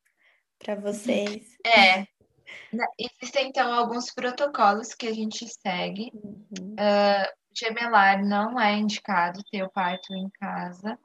[0.59, 1.47] para vocês.
[1.67, 2.07] É.
[2.99, 6.11] Existem então alguns protocolos que a gente segue.
[6.13, 6.75] Uhum.
[6.75, 10.99] Uh, gemelar não é indicado ter o parto em casa.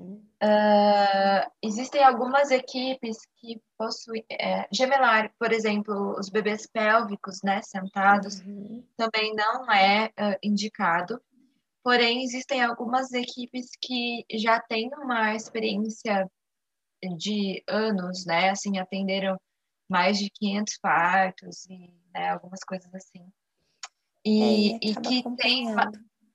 [0.00, 8.40] Uh, existem algumas equipes que possuem é, gemelar, por exemplo, os bebês pélvicos, né, sentados,
[8.40, 8.84] uhum.
[8.96, 11.20] também não é uh, indicado.
[11.82, 16.30] Porém, existem algumas equipes que já têm uma experiência
[17.16, 19.38] de anos, né, assim, atenderam
[19.88, 23.26] mais de 500 partos e né, algumas coisas assim.
[24.24, 25.68] E, é, e que tem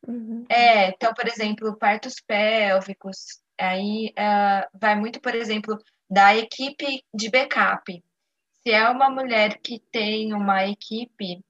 [0.07, 0.45] uhum.
[0.49, 5.77] É, então, por exemplo, partos pélvicos, Aí uh, vai muito, por exemplo,
[6.09, 8.03] da equipe de backup.
[8.61, 11.43] Se é uma mulher que tem uma equipe,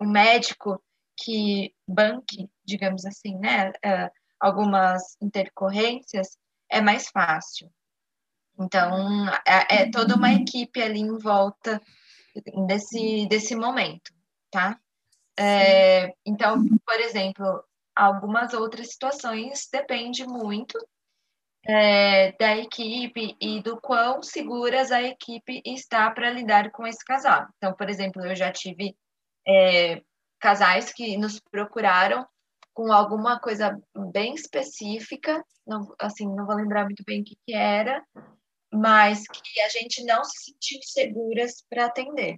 [0.00, 0.82] um médico
[1.16, 6.36] que banque, digamos assim, né, uh, algumas intercorrências,
[6.70, 7.70] é mais fácil.
[8.58, 11.80] Então, é, é, toda uma equipe ali em volta
[12.66, 14.12] desse, desse momento,
[14.50, 14.78] tá?
[15.36, 20.78] É, então, por exemplo, algumas outras situações depende muito
[21.66, 27.46] é, da equipe e do quão seguras a equipe está para lidar com esse casal.
[27.56, 28.96] Então, por exemplo, eu já tive
[29.46, 30.02] é,
[30.38, 32.26] casais que nos procuraram
[32.74, 33.80] com alguma coisa
[34.12, 38.04] bem específica, não, assim, não vou lembrar muito bem o que, que era,
[38.72, 42.36] mas que a gente não se sentiu seguras para atender.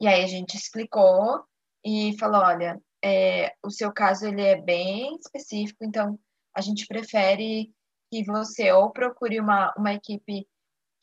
[0.00, 1.44] E aí a gente explicou
[1.84, 6.18] e falou, olha, é, o seu caso ele é bem específico, então
[6.54, 7.72] a gente prefere
[8.12, 10.46] que você ou procure uma, uma equipe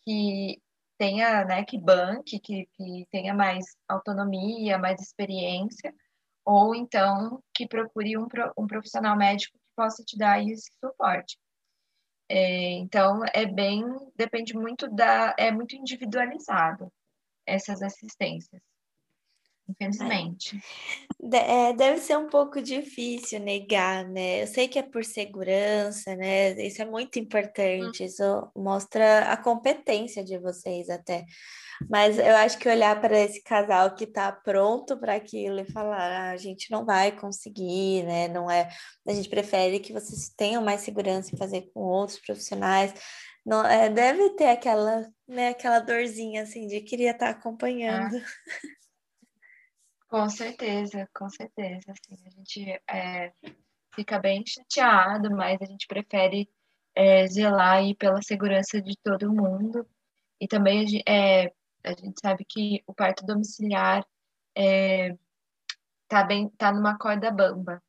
[0.06, 0.62] que
[0.96, 5.92] tenha, né, que banque, que, que tenha mais autonomia, mais experiência,
[6.46, 11.36] ou então que procure um, um profissional médico que possa te dar esse suporte.
[12.30, 13.84] É, então, é bem,
[14.16, 16.94] depende muito da, é muito individualizado
[17.44, 18.62] essas assistências
[19.70, 20.60] infelizmente.
[21.32, 24.44] É, deve ser um pouco difícil negar, né?
[24.44, 26.52] Eu sei que é por segurança, né?
[26.66, 28.24] Isso é muito importante, isso
[28.56, 31.26] mostra a competência de vocês até.
[31.90, 36.12] Mas eu acho que olhar para esse casal que está pronto para aquilo e falar,
[36.12, 38.28] ah, a gente não vai conseguir, né?
[38.28, 38.70] Não é,
[39.08, 42.94] a gente prefere que vocês tenham mais segurança em fazer com outros profissionais.
[43.46, 48.18] Não, é, deve ter aquela, né, aquela dorzinha assim de queria estar tá acompanhando.
[48.18, 48.22] Ah.
[50.10, 51.92] Com certeza, com certeza.
[51.92, 53.32] Assim, a gente é,
[53.94, 56.50] fica bem chateado, mas a gente prefere
[56.96, 59.88] é, zelar aí pela segurança de todo mundo.
[60.42, 64.04] E também é, a gente sabe que o parto domiciliar
[64.58, 65.16] é,
[66.08, 67.82] tá bem, tá numa corda bamba.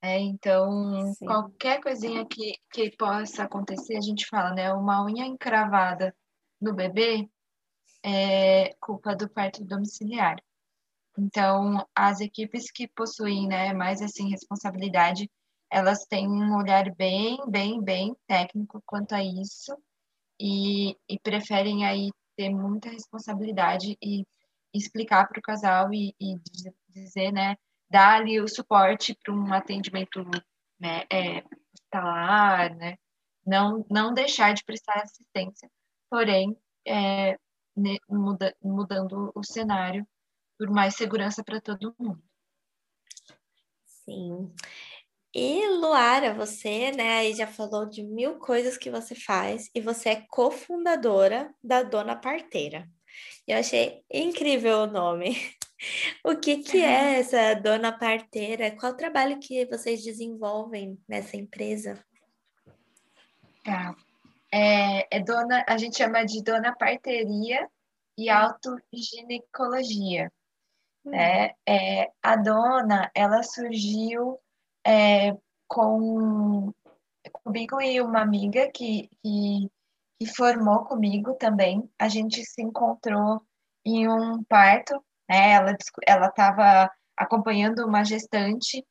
[0.00, 1.26] É, então, Sim.
[1.26, 4.72] qualquer coisinha que, que possa acontecer, a gente fala, né?
[4.72, 6.14] Uma unha encravada
[6.60, 7.28] no bebê
[8.04, 10.36] é culpa do parto domiciliar.
[11.18, 15.30] Então, as equipes que possuem, né, mais assim responsabilidade,
[15.70, 19.76] elas têm um olhar bem, bem, bem técnico quanto a isso
[20.40, 24.26] e, e preferem aí ter muita responsabilidade e
[24.74, 26.38] explicar para o casal e, e,
[26.90, 27.56] dizer, né,
[27.90, 30.22] dar ali o suporte para um atendimento
[30.78, 32.96] né, é, hospitalar, né,
[33.44, 35.70] não, não deixar de prestar assistência,
[36.10, 36.54] porém,
[36.86, 37.38] é,
[38.08, 40.06] muda, mudando o cenário
[40.58, 42.22] por mais segurança para todo mundo.
[43.84, 44.52] Sim.
[45.34, 50.10] E Luara, você, né, aí já falou de mil coisas que você faz e você
[50.10, 52.88] é cofundadora da Dona Parteira.
[53.46, 55.36] Eu achei incrível o nome.
[56.24, 58.74] O que que é essa Dona Parteira?
[58.74, 62.02] Qual o trabalho que vocês desenvolvem nessa empresa?
[63.62, 63.94] Tá.
[64.50, 67.68] É, é dona, a gente chama de Dona Parteria
[68.16, 70.32] e Autoginecologia.
[71.06, 71.52] Né?
[71.66, 74.38] É, a dona, ela surgiu
[74.86, 75.32] é,
[75.68, 76.72] com
[77.32, 79.70] comigo e uma amiga que, que,
[80.20, 81.88] que formou comigo também.
[81.98, 83.42] A gente se encontrou
[83.84, 85.52] em um parto né?
[86.06, 88.84] Ela estava acompanhando uma gestante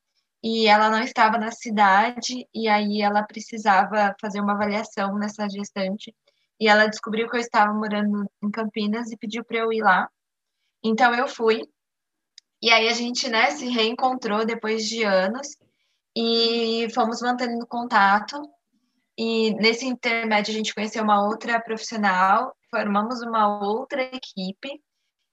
[0.44, 6.14] e ela não estava na cidade e aí ela precisava fazer uma avaliação nessa gestante
[6.60, 10.10] e ela descobriu que eu estava morando em Campinas e pediu para eu ir lá.
[10.84, 11.64] Então eu fui.
[12.62, 15.58] E aí a gente, né, se reencontrou depois de anos
[16.16, 18.42] e fomos mantendo contato.
[19.18, 24.82] E nesse intermédio a gente conheceu uma outra profissional, formamos uma outra equipe.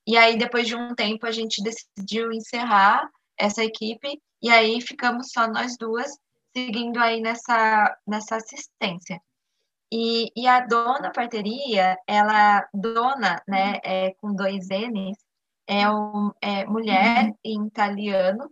[0.06, 3.08] E aí depois de um tempo a gente decidiu encerrar
[3.38, 6.12] essa equipe e aí ficamos só nós duas
[6.54, 9.20] seguindo aí nessa nessa assistência.
[9.92, 15.18] E, e a dona parteria, ela, dona, né, é, com dois N's,
[15.66, 17.36] é, um, é mulher uhum.
[17.44, 18.50] em italiano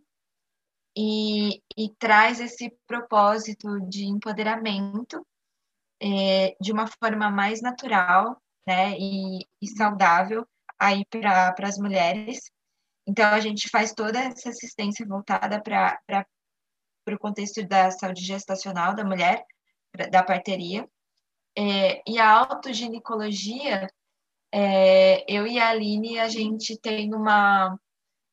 [0.96, 5.24] e, e traz esse propósito de empoderamento
[6.00, 10.46] é, de uma forma mais natural, né, e, e saudável
[10.78, 12.50] aí para as mulheres.
[13.06, 16.26] Então, a gente faz toda essa assistência voltada para
[17.08, 19.44] o contexto da saúde gestacional da mulher,
[20.10, 20.88] da parteria.
[21.56, 23.88] É, e a autoginecologia,
[24.52, 27.78] é, eu e a Aline, a gente tem uma,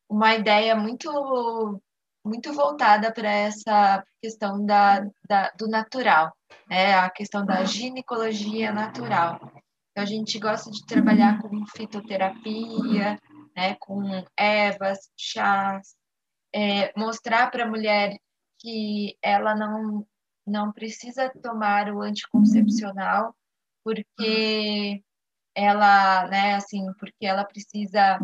[0.08, 1.80] uma ideia muito,
[2.24, 6.34] muito voltada para essa questão da, da, do natural,
[6.68, 6.94] né?
[6.94, 9.40] a questão da ginecologia natural.
[9.90, 13.18] Então, a gente gosta de trabalhar com fitoterapia,
[13.56, 13.76] né?
[13.78, 14.02] com
[14.36, 15.96] ervas, chás,
[16.52, 18.16] é, mostrar para a mulher
[18.58, 20.06] que ela não
[20.46, 23.36] não precisa tomar o anticoncepcional
[23.84, 25.02] porque
[25.58, 28.20] ela, né, assim, porque ela precisa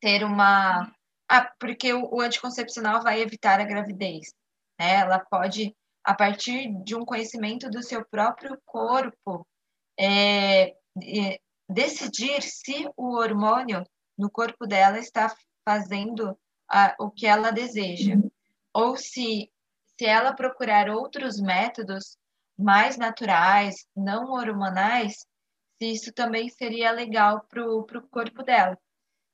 [0.00, 0.92] ter uma
[1.28, 4.32] ah, porque o, o anticoncepcional vai evitar a gravidez,
[4.78, 5.00] né?
[5.00, 9.46] Ela pode a partir de um conhecimento do seu próprio corpo
[9.98, 13.84] é, é, decidir se o hormônio
[14.16, 15.34] no corpo dela está
[15.64, 16.38] fazendo
[16.70, 18.14] a, o que ela deseja
[18.72, 19.50] ou se
[19.98, 22.16] se ela procurar outros métodos
[22.56, 25.26] mais naturais, não hormonais,
[25.78, 28.78] se isso também seria legal para o corpo dela,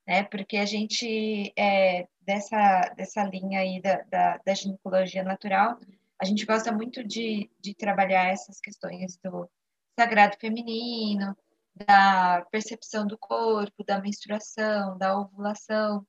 [0.07, 0.25] né?
[0.25, 5.79] Porque a gente, é, dessa, dessa linha aí da, da, da, ginecologia natural,
[6.21, 9.51] a gente gosta muito de, de trabalhar essas questões do
[9.99, 11.37] sagrado feminino,
[11.75, 16.07] da percepção do corpo, da menstruação, da ovulação,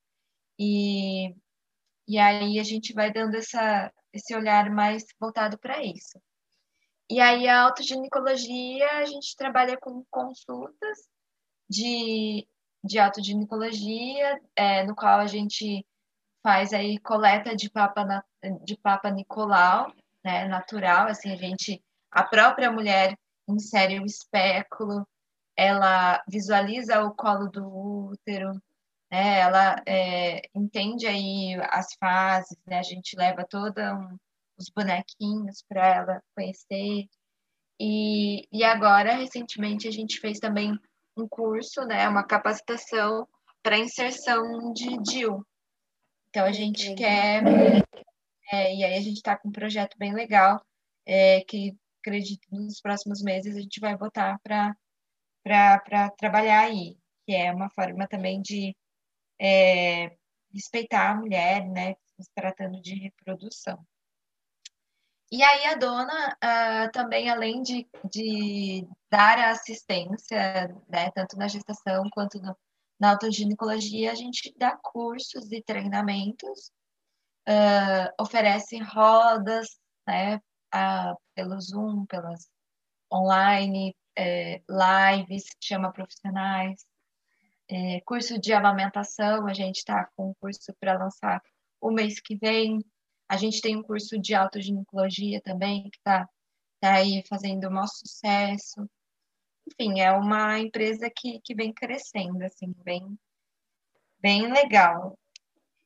[0.60, 1.36] e,
[2.08, 6.20] e aí a gente vai dando essa, esse olhar mais voltado para isso.
[7.10, 11.08] E aí a autoginecologia, a gente trabalha com consultas
[11.70, 12.48] de,
[12.84, 15.86] de autoginecologia, é, no qual a gente
[16.42, 18.24] faz aí coleta de papa,
[18.64, 19.94] de papa Nicolau,
[20.24, 25.08] né, natural, assim, a gente, a própria mulher insere o espéculo,
[25.56, 27.66] ela visualiza o colo do
[28.12, 28.52] útero,
[29.12, 29.40] né?
[29.40, 32.80] Ela é, entende aí as fases, né?
[32.80, 34.18] A gente leva todos um,
[34.58, 37.08] os bonequinhos para ela conhecer.
[37.80, 40.78] E, e agora, recentemente, a gente fez também
[41.18, 42.08] um curso, né?
[42.08, 43.28] Uma capacitação
[43.62, 45.46] para inserção de DIL.
[46.30, 47.44] Então, a gente quer...
[48.52, 50.64] É, e aí a gente está com um projeto bem legal,
[51.06, 56.96] é, que acredito nos próximos meses a gente vai botar para trabalhar aí,
[57.26, 58.76] que é uma forma também de
[59.42, 60.16] é,
[60.54, 63.84] respeitar a mulher, né, se tratando de reprodução.
[65.32, 71.48] E aí a dona uh, também, além de, de dar a assistência, né, tanto na
[71.48, 72.56] gestação quanto no,
[73.00, 76.72] na autoginecologia, a gente dá cursos e treinamentos,
[77.48, 79.68] uh, oferece rodas,
[80.08, 80.38] né,
[80.74, 82.48] uh, pelo Zoom, pelas
[83.12, 86.86] online, eh, lives, chama profissionais,
[87.70, 91.42] é, curso de amamentação, a gente está com um curso para lançar
[91.82, 92.80] o mês que vem.
[93.28, 96.28] A gente tem um curso de autoginecologia também, que está
[96.80, 98.88] tá aí fazendo o maior sucesso.
[99.68, 103.18] Enfim, é uma empresa que, que vem crescendo, assim, bem,
[104.20, 105.18] bem legal,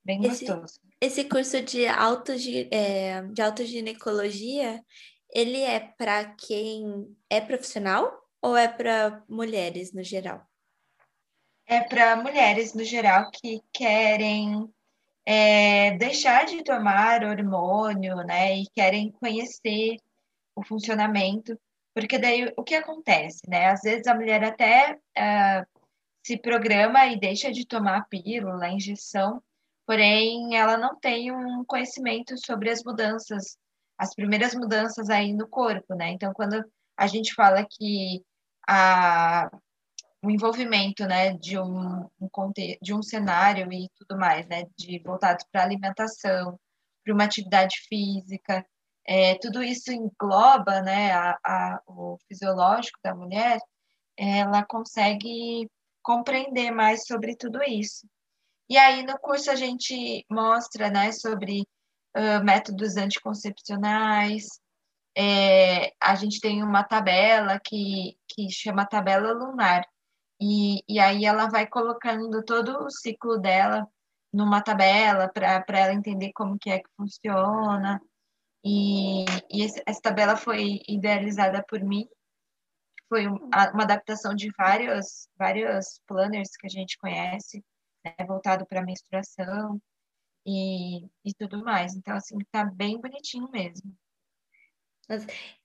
[0.03, 0.81] bem esse, gostoso.
[0.99, 2.33] Esse curso de, auto,
[2.71, 4.83] é, de autoginecologia,
[5.33, 8.11] ele é para quem é profissional
[8.41, 10.49] ou é para mulheres no geral?
[11.69, 14.67] é para mulheres no geral que querem
[15.25, 19.97] é, deixar de tomar hormônio, né, e querem conhecer
[20.55, 21.57] o funcionamento,
[21.93, 23.67] porque daí o que acontece, né?
[23.67, 25.79] Às vezes a mulher até uh,
[26.23, 29.41] se programa e deixa de tomar a pílula, a injeção,
[29.85, 33.57] porém ela não tem um conhecimento sobre as mudanças,
[33.97, 36.11] as primeiras mudanças aí no corpo, né?
[36.11, 36.63] Então, quando
[36.95, 38.23] a gente fala que
[38.67, 39.49] a
[40.21, 42.29] o envolvimento, né, de um, um
[42.81, 46.59] de um cenário e tudo mais, né, de voltados para alimentação,
[47.03, 48.65] para uma atividade física,
[49.07, 53.59] é, tudo isso engloba, né, a, a, o fisiológico da mulher,
[54.17, 55.69] ela consegue
[56.03, 58.07] compreender mais sobre tudo isso.
[58.69, 61.61] E aí no curso a gente mostra, né, sobre
[62.15, 64.45] uh, métodos anticoncepcionais,
[65.17, 69.83] é, a gente tem uma tabela que, que chama tabela lunar,
[70.39, 73.87] e, e aí ela vai colocando todo o ciclo dela
[74.31, 78.01] numa tabela para ela entender como que é que funciona.
[78.63, 82.07] E, e essa tabela foi idealizada por mim.
[83.09, 87.63] Foi uma adaptação de vários, vários planners que a gente conhece,
[88.05, 89.81] né, voltado para menstruação
[90.45, 91.95] e, e tudo mais.
[91.95, 93.95] Então, assim, tá bem bonitinho mesmo.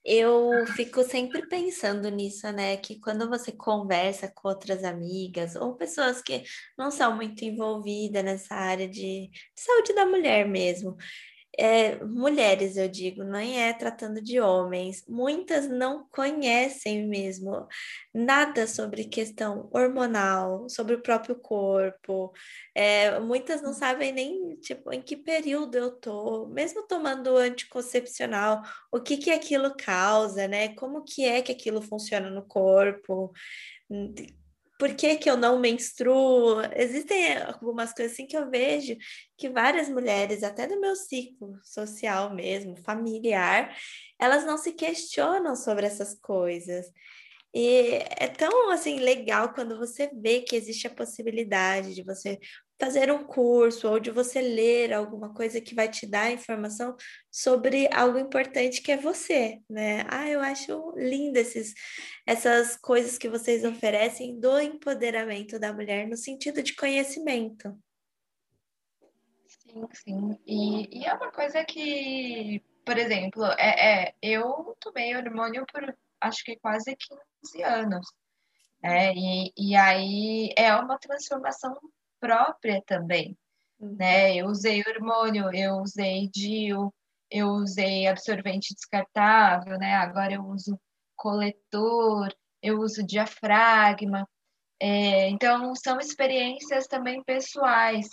[0.05, 2.77] Eu fico sempre pensando nisso, né?
[2.77, 6.43] Que quando você conversa com outras amigas ou pessoas que
[6.77, 10.97] não são muito envolvidas nessa área de, de saúde da mulher mesmo,
[11.59, 17.67] é, mulheres, eu digo, nem é tratando de homens, muitas não conhecem mesmo
[18.13, 22.33] nada sobre questão hormonal, sobre o próprio corpo,
[22.75, 29.01] é, muitas não sabem nem, tipo, em que período eu tô, mesmo tomando anticoncepcional, o
[29.01, 30.69] que que aquilo causa, né?
[30.75, 33.33] Como que é que aquilo funciona no corpo,
[34.79, 36.61] por que, que eu não menstruo?
[36.75, 38.97] Existem algumas coisas assim que eu vejo
[39.37, 43.77] que várias mulheres, até do meu ciclo social mesmo, familiar,
[44.19, 46.87] elas não se questionam sobre essas coisas.
[47.55, 52.39] E é tão assim legal quando você vê que existe a possibilidade de você
[52.79, 56.97] fazer um curso ou de você ler alguma coisa que vai te dar informação
[57.31, 60.05] sobre algo importante que é você, né?
[60.11, 61.73] Ah, eu acho lindo esses,
[62.27, 67.77] essas coisas que vocês oferecem do empoderamento da mulher no sentido de conhecimento.
[69.47, 70.39] Sim, sim.
[70.47, 76.45] E, e é uma coisa que, por exemplo, é, é, eu tomei hormônio por acho
[76.45, 78.07] que quase 15 anos.
[78.83, 81.79] É, e, e aí é uma transformação
[82.25, 83.37] própria também,
[83.79, 83.97] uhum.
[83.99, 84.35] né?
[84.35, 86.91] Eu usei hormônio, eu usei DIU,
[87.31, 89.95] eu usei absorvente descartável, né?
[89.97, 90.81] Agora eu uso
[91.15, 94.27] coletor, eu uso diafragma.
[94.81, 98.09] É, então, são experiências também pessoais.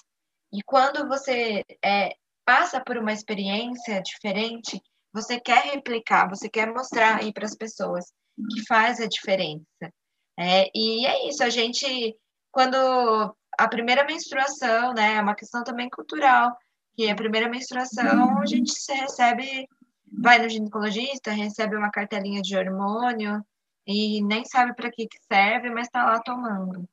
[0.52, 2.14] E quando você é,
[2.46, 4.82] passa por uma experiência diferente,
[5.14, 8.12] você quer replicar, você quer mostrar aí para as pessoas
[8.54, 9.94] que faz a diferença.
[10.38, 12.18] É, e é isso, a gente,
[12.52, 16.58] quando a primeira menstruação, né, é uma questão também cultural,
[16.96, 19.68] que a primeira menstruação a gente recebe,
[20.12, 23.44] vai no ginecologista, recebe uma cartelinha de hormônio
[23.88, 26.88] e nem sabe para que, que serve, mas está lá tomando.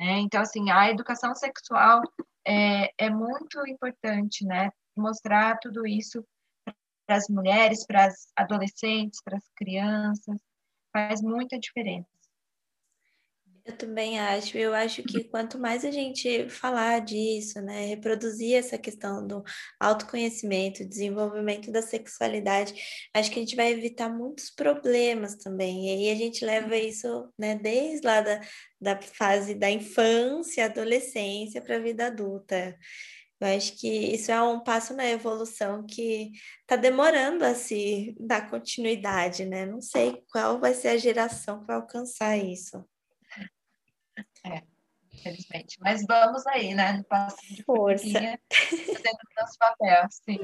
[0.00, 0.18] Né?
[0.20, 2.02] Então, assim, a educação sexual
[2.46, 4.70] é, é muito importante, né?
[4.96, 6.24] Mostrar tudo isso
[7.06, 10.40] para as mulheres, para as adolescentes, para as crianças,
[10.92, 12.08] faz muita diferença.
[13.66, 14.58] Eu também acho.
[14.58, 19.42] Eu acho que quanto mais a gente falar disso, né, reproduzir essa questão do
[19.80, 22.74] autoconhecimento, desenvolvimento da sexualidade,
[23.14, 25.86] acho que a gente vai evitar muitos problemas também.
[25.86, 28.40] E aí a gente leva isso, né, desde lá da,
[28.78, 32.76] da fase da infância, adolescência para a vida adulta.
[33.40, 38.48] Eu acho que isso é um passo na evolução que está demorando a se dar
[38.50, 39.66] continuidade, né?
[39.66, 42.84] Não sei qual vai ser a geração que vai alcançar isso.
[44.44, 44.62] É,
[45.12, 45.78] infelizmente.
[45.80, 46.92] Mas vamos aí, né?
[46.92, 48.06] No passo de força.
[48.06, 50.38] Fazendo o nosso papel, sim.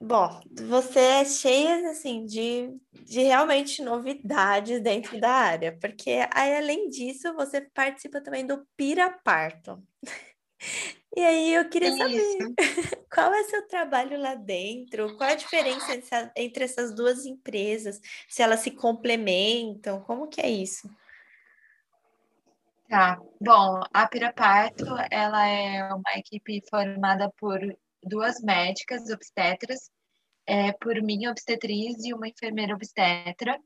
[0.00, 6.88] Bom, você é cheia assim de, de realmente novidades dentro da área, porque aí, além
[6.88, 9.82] disso, você participa também do Piraparto.
[11.14, 12.38] E aí eu queria saber
[13.12, 15.92] qual é seu trabalho lá dentro, qual a diferença
[16.36, 20.88] entre essas duas empresas, se elas se complementam, como que é isso?
[22.92, 27.58] Tá, bom, a Piraparto, ela é uma equipe formada por
[28.02, 29.90] duas médicas obstetras,
[30.46, 33.58] é, por mim, obstetriz, e uma enfermeira obstetra,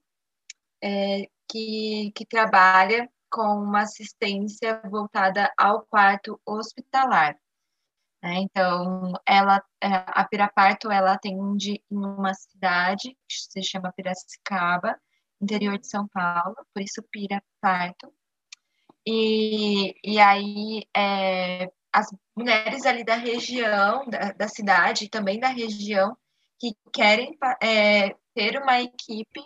[0.81, 7.37] é, que, que trabalha com uma assistência voltada ao quarto hospitalar.
[8.22, 8.43] Né?
[8.43, 14.97] Então, ela, é, a Piraparto, ela atende em uma cidade que se chama Piracicaba,
[15.41, 18.15] interior de São Paulo, por isso Piraparto.
[19.07, 26.16] E, e aí, é, as mulheres ali da região, da, da cidade também da região,
[26.59, 29.42] que querem é, ter uma equipe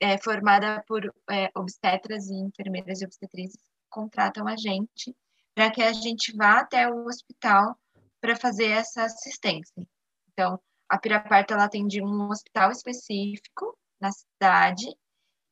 [0.00, 3.60] é formada por é, obstetras e enfermeiras e obstetrizes
[3.90, 5.14] contratam a gente
[5.54, 7.76] para que a gente vá até o hospital
[8.20, 9.86] para fazer essa assistência.
[10.32, 14.86] Então, a Piraparto ela atende um hospital específico na cidade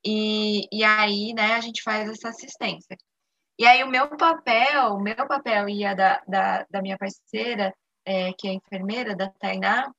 [0.05, 2.97] e, e aí, né, a gente faz essa assistência.
[3.59, 7.75] E aí o meu papel, o meu papel e a da, da, da minha parceira,
[8.05, 9.91] é, que é enfermeira, da Tainá,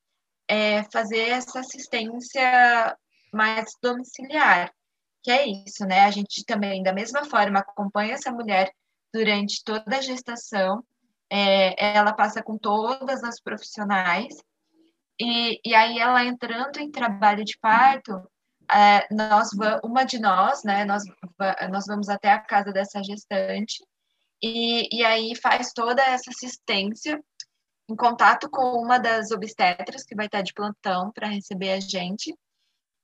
[0.48, 2.96] é fazer essa assistência
[3.34, 4.72] mais domiciliar,
[5.24, 6.02] que é isso, né?
[6.02, 8.72] A gente também, da mesma forma, acompanha essa mulher
[9.14, 10.84] durante toda a gestação,
[11.30, 14.34] é, ela passa com todas as profissionais,
[15.20, 18.22] e, e aí ela entrando em trabalho de parto,
[18.72, 19.50] é, nós
[19.84, 21.04] uma de nós, né, nós,
[21.72, 23.84] nós vamos até a casa dessa gestante,
[24.42, 27.20] e, e aí faz toda essa assistência
[27.90, 32.38] em contato com uma das obstetras que vai estar de plantão para receber a gente.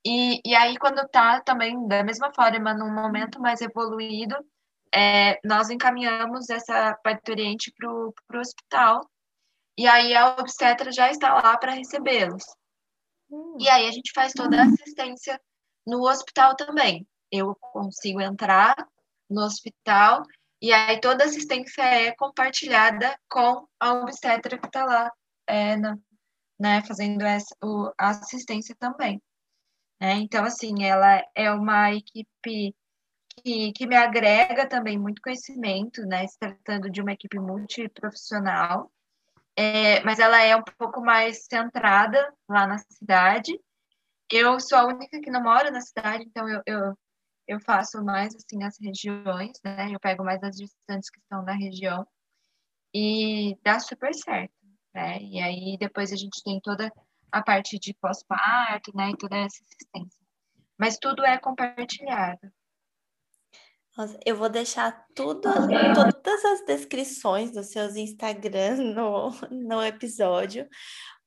[0.06, 4.36] E, e aí, quando está também da mesma forma, num momento mais evoluído,
[4.94, 9.08] é, nós encaminhamos essa parturiente para o hospital.
[9.76, 12.44] E aí a obstetra já está lá para recebê-los.
[13.30, 13.56] Hum.
[13.58, 15.40] E aí a gente faz toda a assistência
[15.86, 17.06] no hospital também.
[17.30, 18.88] Eu consigo entrar
[19.28, 20.22] no hospital
[20.60, 25.12] e aí toda assistência é compartilhada com a obstetra que está lá,
[25.46, 25.98] é, na,
[26.58, 29.20] né, fazendo essa, o, a assistência também.
[30.00, 30.14] Né?
[30.14, 32.74] Então, assim, ela é uma equipe
[33.42, 36.26] que, que me agrega também muito conhecimento, né?
[36.26, 38.90] Se tratando de uma equipe multiprofissional.
[39.56, 43.58] É, mas ela é um pouco mais centrada lá na cidade.
[44.36, 46.98] Eu sou a única que não mora na cidade, então eu, eu,
[47.46, 49.92] eu faço mais assim as regiões, né?
[49.92, 52.04] Eu pego mais as distantes que estão na região
[52.92, 54.52] e dá super certo,
[54.92, 55.20] né?
[55.22, 56.92] E aí depois a gente tem toda
[57.30, 59.10] a parte de pós-parto, né?
[59.10, 60.20] E toda essa assistência.
[60.76, 62.52] Mas tudo é compartilhado.
[64.26, 65.42] Eu vou deixar tudo,
[65.94, 70.68] todas as descrições dos seus Instagram no, no episódio,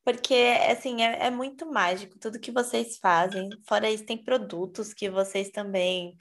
[0.07, 3.49] porque assim é, é, muito mágico tudo que vocês fazem.
[3.67, 6.15] Fora isso, tem produtos que vocês também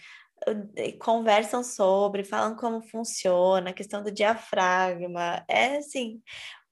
[0.99, 5.45] conversam sobre, falam como funciona, a questão do diafragma.
[5.47, 6.21] É assim,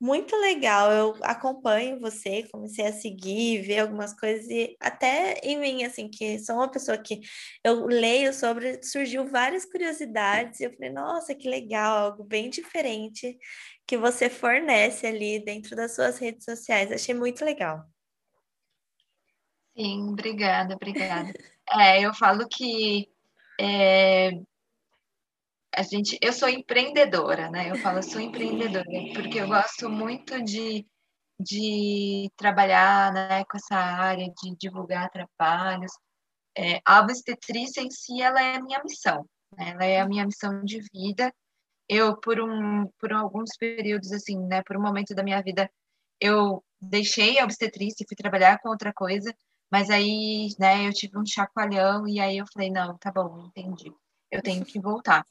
[0.05, 0.93] muito legal.
[0.93, 6.39] Eu acompanho você, comecei a seguir, ver algumas coisas e até em mim, assim, que
[6.41, 7.23] sou uma pessoa que
[7.65, 13.39] eu leio sobre, surgiu várias curiosidades e eu falei, nossa, que legal, algo bem diferente
[13.87, 16.93] que você fornece ali dentro das suas redes sociais.
[16.93, 17.83] Achei muito legal.
[19.75, 21.33] Sim, obrigada, obrigada.
[21.73, 23.09] é, eu falo que
[23.59, 24.33] é,
[25.77, 27.71] a gente, eu sou empreendedora, né?
[27.71, 30.87] Eu falo, sou empreendedora, porque eu gosto muito de,
[31.39, 35.93] de trabalhar né, com essa área, de divulgar trabalhos.
[36.57, 39.71] É, a obstetrícia em si, ela é a minha missão, né?
[39.71, 41.33] ela é a minha missão de vida.
[41.89, 45.71] Eu, por, um, por alguns períodos, assim, né, por um momento da minha vida,
[46.21, 49.35] eu deixei a obstetrícia e fui trabalhar com outra coisa,
[49.71, 53.93] mas aí, né, eu tive um chacoalhão e aí eu falei, não, tá bom, entendi,
[54.31, 55.25] eu tenho que voltar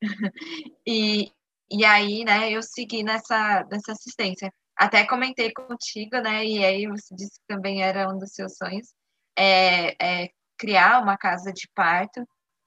[0.86, 1.32] e,
[1.70, 4.52] e aí, né, eu segui nessa, nessa assistência.
[4.76, 8.94] Até comentei contigo, né, e aí você disse que também era um dos seus sonhos,
[9.36, 12.26] é, é criar uma casa de parto,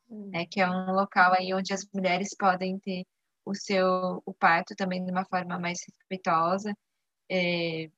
[0.10, 3.06] né, que é um local aí onde as mulheres podem ter
[3.46, 6.74] o seu o parto também de uma forma mais respeitosa
[7.30, 7.90] é,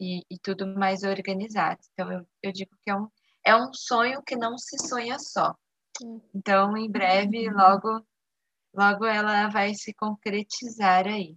[0.00, 1.80] e, e, tudo mais organizado.
[1.92, 3.08] Então, eu, eu digo que é um,
[3.44, 5.54] é um sonho que não se sonha só.
[6.34, 8.04] Então, em breve, logo
[8.74, 11.36] logo ela vai se concretizar aí.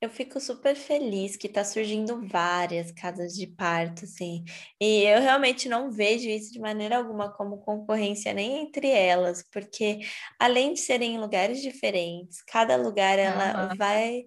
[0.00, 4.44] Eu fico super feliz que está surgindo várias casas de parto, assim,
[4.80, 9.98] e eu realmente não vejo isso de maneira alguma como concorrência nem entre elas, porque
[10.38, 13.76] além de serem em lugares diferentes, cada lugar ela uhum.
[13.76, 14.24] vai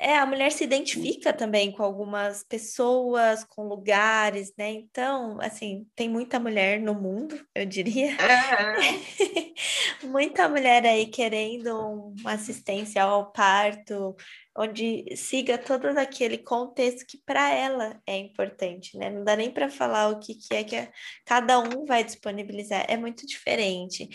[0.00, 4.70] é, a mulher se identifica também com algumas pessoas, com lugares, né?
[4.70, 8.16] Então, assim, tem muita mulher no mundo, eu diria.
[10.04, 11.76] muita mulher aí querendo
[12.20, 14.14] uma assistência ao parto,
[14.56, 19.10] onde siga todo aquele contexto que para ela é importante, né?
[19.10, 20.88] Não dá nem para falar o que, que é que
[21.24, 24.08] cada um vai disponibilizar, é muito diferente.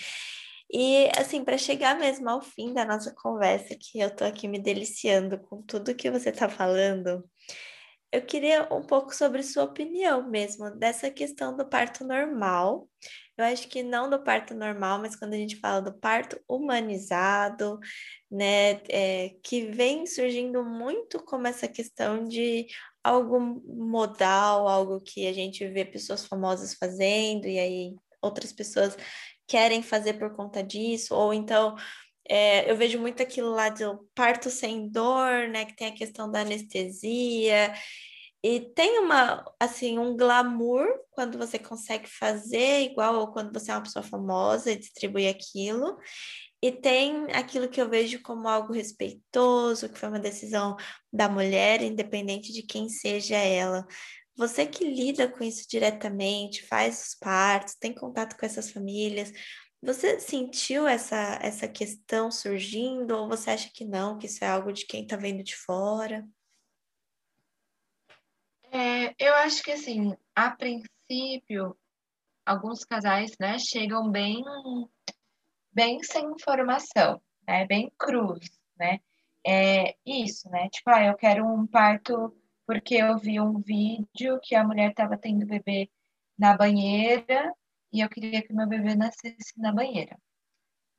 [0.74, 4.58] E, assim, para chegar mesmo ao fim da nossa conversa, que eu tô aqui me
[4.60, 7.24] deliciando com tudo que você tá falando,
[8.12, 12.90] eu queria um pouco sobre sua opinião mesmo dessa questão do parto normal.
[13.38, 17.80] Eu acho que não do parto normal, mas quando a gente fala do parto humanizado,
[18.30, 22.68] né, é, que vem surgindo muito como essa questão de
[23.04, 28.96] algo modal, algo que a gente vê pessoas famosas fazendo, e aí outras pessoas
[29.48, 31.76] querem fazer por conta disso, ou então
[32.28, 35.66] é, eu vejo muito aquilo lá do parto sem dor, né?
[35.66, 37.74] Que tem a questão da anestesia.
[38.44, 43.76] E tem uma, assim, um glamour quando você consegue fazer igual ou quando você é
[43.76, 45.98] uma pessoa famosa e distribui aquilo.
[46.62, 50.78] E tem aquilo que eu vejo como algo respeitoso, que foi uma decisão
[51.12, 53.86] da mulher, independente de quem seja ela.
[54.36, 59.32] Você que lida com isso diretamente, faz os partos, tem contato com essas famílias,
[59.84, 64.72] você sentiu essa, essa questão surgindo ou você acha que não, que isso é algo
[64.72, 66.26] de quem está vendo de fora?
[68.72, 71.78] É, eu acho que assim, a princípio,
[72.46, 74.42] alguns casais, né, chegam bem,
[75.72, 79.00] bem sem informação, né, bem cruz, né?
[79.46, 80.70] É isso, né?
[80.70, 82.34] Tipo, ah, eu quero um parto
[82.74, 85.92] porque eu vi um vídeo que a mulher estava tendo bebê
[86.36, 87.54] na banheira
[87.92, 90.18] e eu queria que meu bebê nascesse na banheira.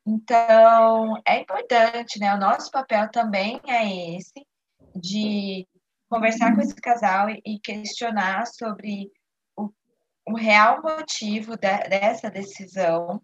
[0.06, 2.32] Então, é importante, né?
[2.32, 4.46] O nosso papel também é esse,
[4.94, 5.66] de
[6.08, 9.10] conversar com esse casal e questionar sobre
[9.56, 9.68] o,
[10.28, 13.20] o real motivo de, dessa decisão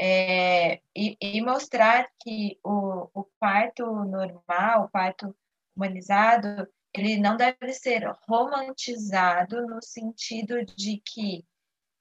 [0.00, 5.36] é, e, e, mostrar que o, o parto normal, o parto
[5.74, 11.44] humanizado, ele não deve ser romantizado no sentido de que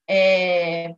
[0.09, 0.95] é,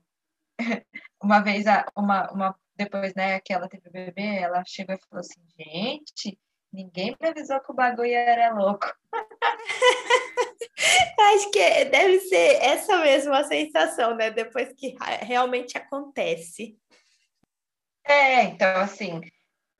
[1.22, 1.66] uma vez,
[1.96, 6.39] uma, uma, depois né, que ela teve o bebê, ela chegou e falou assim: gente,
[6.72, 8.88] ninguém me avisou que o bagulho era louco.
[11.36, 14.32] Acho que deve ser essa mesma sensação, né?
[14.32, 16.78] Depois que realmente acontece.
[18.04, 19.22] É, então, assim,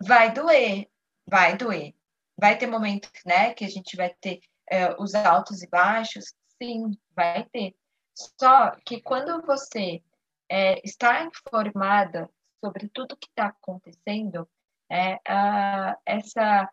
[0.02, 0.88] vai doer,
[1.28, 1.94] vai doer.
[2.42, 6.26] Vai ter momentos, né, que a gente vai ter é, os altos e baixos,
[6.62, 7.76] sim, vai ter.
[8.16, 10.02] Só que quando você
[10.50, 12.28] é, está informada
[12.60, 14.50] sobre tudo que está acontecendo,
[14.90, 16.68] é, a, essa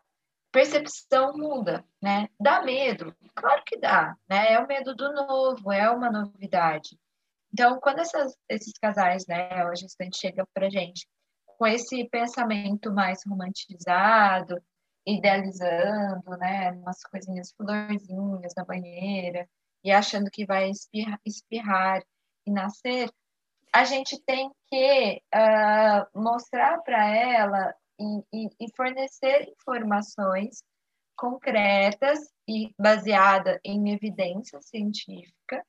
[0.51, 2.27] percepção muda, né?
[2.39, 4.53] Dá medo, claro que dá, né?
[4.53, 6.99] É o medo do novo, é uma novidade.
[7.53, 11.07] Então, quando essas, esses casais, né, a gestante chega para gente
[11.45, 14.61] com esse pensamento mais romantizado,
[15.05, 19.47] idealizando, né, umas coisinhas florzinhas na banheira,
[19.83, 22.03] e achando que vai espirrar, espirrar
[22.45, 23.09] e nascer,
[23.73, 30.63] a gente tem que uh, mostrar para ela e, e, e, fornecer informações
[31.15, 35.63] concretas e baseada em evidência científica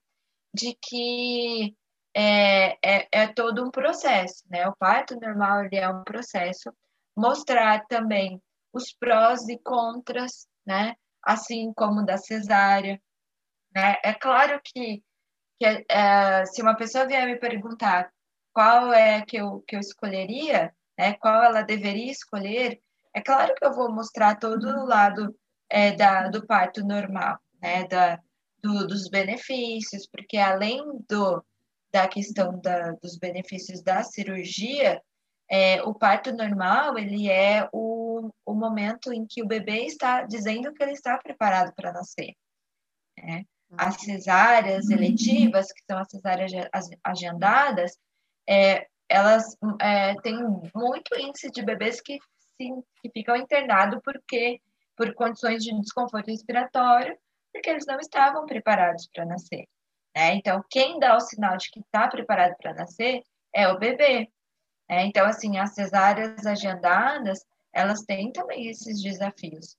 [0.55, 1.77] de que
[2.15, 4.67] é, é, é, todo um processo, né?
[4.69, 6.73] O parto normal ele é um processo.
[7.17, 8.41] Mostrar também
[8.73, 10.95] os prós e contras, né?
[11.23, 13.01] Assim como da cesárea,
[13.75, 13.97] né?
[14.03, 15.03] É claro que,
[15.59, 18.11] que é, se uma pessoa vier me perguntar
[18.53, 22.81] qual é que eu, que eu escolheria, né, qual ela deveria escolher,
[23.15, 25.35] é claro que eu vou mostrar todo o lado
[25.69, 28.21] é, da, do parto normal, né, da,
[28.63, 31.45] do, dos benefícios, porque além do,
[31.93, 35.01] da questão da, dos benefícios da cirurgia,
[35.51, 40.73] é, o parto normal ele é o, o momento em que o bebê está dizendo
[40.73, 42.35] que ele está preparado para nascer.
[43.19, 43.45] Né?
[43.77, 44.93] as cesáreas uhum.
[44.97, 46.51] eletivas, que são as cesáreas
[47.05, 47.97] agendadas,
[48.49, 50.39] é, elas é, têm
[50.75, 52.19] muito índice de bebês que,
[52.57, 54.61] sim, que ficam internados porque
[54.97, 57.17] por condições de desconforto respiratório,
[57.53, 59.67] porque eles não estavam preparados para nascer.
[60.17, 60.35] Né?
[60.35, 63.23] Então, quem dá o sinal de que está preparado para nascer
[63.55, 64.29] é o bebê.
[64.91, 65.07] Né?
[65.07, 69.77] Então, assim, as cesáreas agendadas, elas têm também esses desafios.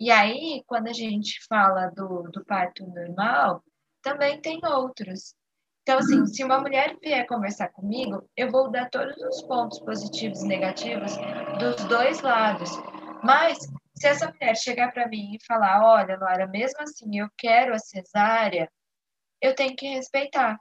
[0.00, 3.62] E aí, quando a gente fala do, do parto normal,
[4.02, 5.34] também tem outros.
[5.82, 10.42] Então, assim, se uma mulher vier conversar comigo, eu vou dar todos os pontos positivos
[10.42, 11.12] e negativos
[11.58, 12.70] dos dois lados.
[13.22, 13.58] Mas,
[13.94, 17.78] se essa mulher chegar para mim e falar: olha, Laura, mesmo assim eu quero a
[17.78, 18.70] cesárea,
[19.40, 20.58] eu tenho que respeitar.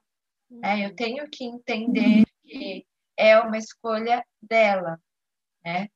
[0.50, 0.86] Né?
[0.86, 2.86] Eu tenho que entender que
[3.18, 5.00] é uma escolha dela.
[5.64, 5.90] Né?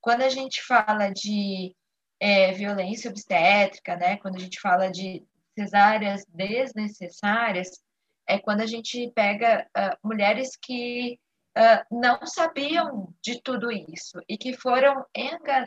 [0.00, 1.74] Quando a gente fala de
[2.20, 4.16] é, violência obstétrica, né?
[4.16, 5.22] Quando a gente fala de
[5.58, 7.68] cesáreas desnecessárias,
[8.26, 11.18] é quando a gente pega uh, mulheres que
[11.56, 15.04] uh, não sabiam de tudo isso e que foram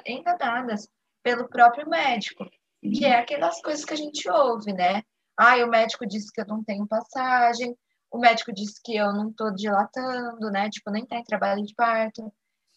[0.05, 0.89] enganadas
[1.23, 2.49] pelo próprio médico,
[2.81, 5.03] que é aquelas coisas que a gente ouve, né?
[5.37, 7.77] Ah, o médico disse que eu não tenho passagem,
[8.11, 10.69] o médico disse que eu não estou dilatando, né?
[10.69, 12.27] Tipo, nem está em trabalho de parto.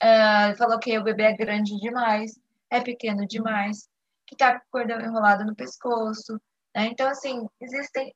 [0.03, 2.33] Uh, falou que o bebê é grande demais
[2.71, 3.89] é pequeno demais,
[4.27, 6.41] que está com o cordão enrolado no pescoço.
[6.75, 6.87] Né?
[6.87, 8.15] Então, assim, existem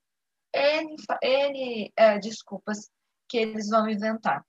[0.54, 2.94] N, N uh, desculpas que
[3.26, 4.44] que eles vão inventar.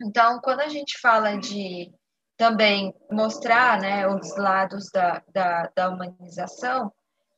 [0.00, 1.92] Então, quando a gente fala de
[2.36, 6.92] também mostrar né, os lados da, da, da humanização,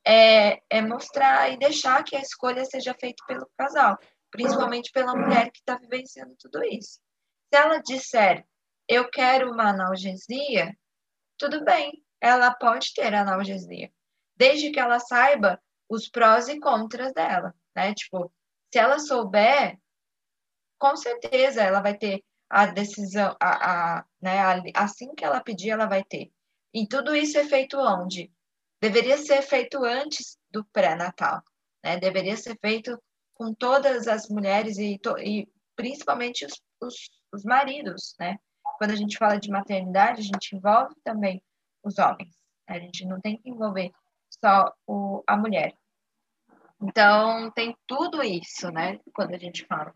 [0.04, 3.96] é, é mostrar e deixar que a escolha seja feita pelo casal,
[4.30, 7.00] principalmente pela mulher que está vivenciando tudo isso.
[7.52, 8.46] Se ela disser,
[8.86, 10.76] eu quero uma analgesia,
[11.36, 13.90] tudo bem, ela pode ter analgesia,
[14.36, 17.94] desde que ela saiba os prós e contras dela, né?
[17.94, 18.32] Tipo,
[18.72, 19.78] se ela souber,
[20.78, 24.38] com certeza ela vai ter a decisão, a, a, né,
[24.74, 26.30] assim que ela pedir, ela vai ter.
[26.74, 28.30] E tudo isso é feito onde?
[28.80, 31.42] deveria ser feito antes do pré-natal,
[31.82, 31.98] né?
[31.98, 33.00] Deveria ser feito
[33.38, 36.94] com todas as mulheres e, e principalmente os, os,
[37.32, 38.36] os, maridos, né?
[38.78, 41.40] Quando a gente fala de maternidade, a gente envolve também
[41.82, 42.36] os homens.
[42.66, 43.92] A gente não tem que envolver
[44.28, 45.72] só o, a mulher.
[46.82, 49.00] Então, tem tudo isso, né?
[49.14, 49.94] Quando a gente fala.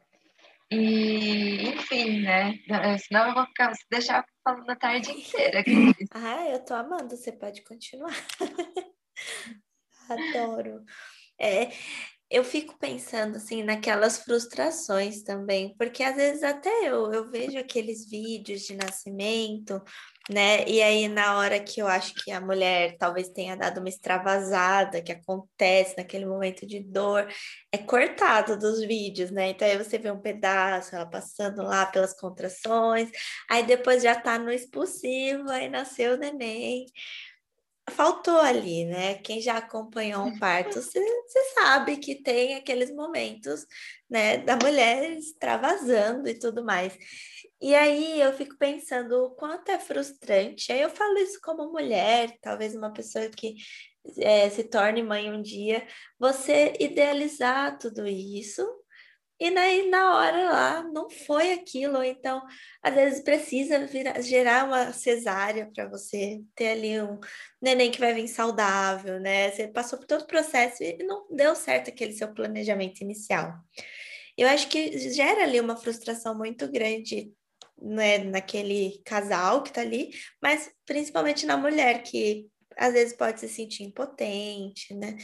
[0.70, 2.54] E, enfim, né?
[2.98, 5.60] Senão eu vou ficar, deixar falando a tarde inteira.
[5.60, 5.72] Aqui.
[6.14, 8.14] Ah, eu tô amando, você pode continuar.
[10.08, 10.84] Adoro.
[11.38, 11.70] É,
[12.32, 18.08] eu fico pensando assim naquelas frustrações também, porque às vezes até eu, eu vejo aqueles
[18.08, 19.82] vídeos de nascimento,
[20.30, 20.64] né?
[20.66, 25.02] E aí na hora que eu acho que a mulher talvez tenha dado uma extravasada,
[25.02, 27.28] que acontece naquele momento de dor,
[27.70, 29.50] é cortado dos vídeos, né?
[29.50, 33.10] Então aí você vê um pedaço, ela passando lá pelas contrações,
[33.50, 36.86] aí depois já tá no expulsivo, aí nasceu o neném
[37.90, 39.14] faltou ali, né?
[39.16, 41.00] Quem já acompanhou um parto, você
[41.54, 43.66] sabe que tem aqueles momentos,
[44.08, 46.96] né, da mulher extravasando e tudo mais.
[47.60, 50.72] E aí eu fico pensando o quanto é frustrante.
[50.72, 53.54] Aí eu falo isso como mulher, talvez uma pessoa que
[54.18, 55.86] é, se torne mãe um dia,
[56.18, 58.66] você idealizar tudo isso
[59.42, 62.00] e daí, na hora lá, não foi aquilo.
[62.04, 62.40] Então,
[62.80, 67.18] às vezes precisa virar, gerar uma cesárea para você ter ali um
[67.60, 69.50] neném que vai vir saudável, né?
[69.50, 73.52] Você passou por todo o processo e não deu certo aquele seu planejamento inicial.
[74.38, 77.32] Eu acho que gera ali uma frustração muito grande
[77.80, 83.48] né, naquele casal que está ali, mas principalmente na mulher, que às vezes pode se
[83.48, 85.16] sentir impotente, né?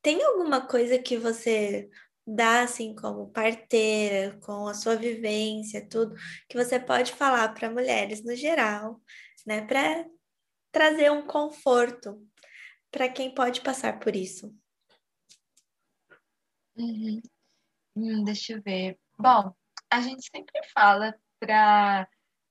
[0.00, 1.88] Tem alguma coisa que você
[2.28, 6.14] dá assim como parteira, com a sua vivência, tudo
[6.48, 9.00] que você pode falar para mulheres no geral,
[9.46, 10.06] né, para
[10.70, 12.22] trazer um conforto
[12.90, 14.54] para quem pode passar por isso.
[16.76, 17.22] Uhum.
[17.96, 18.98] Hum, deixa eu ver.
[19.18, 19.54] Bom,
[19.90, 22.08] a gente sempre fala para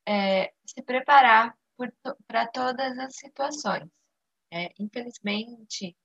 [0.08, 1.56] é, se preparar
[2.26, 3.88] para todas as situações.
[4.52, 5.96] É, infelizmente,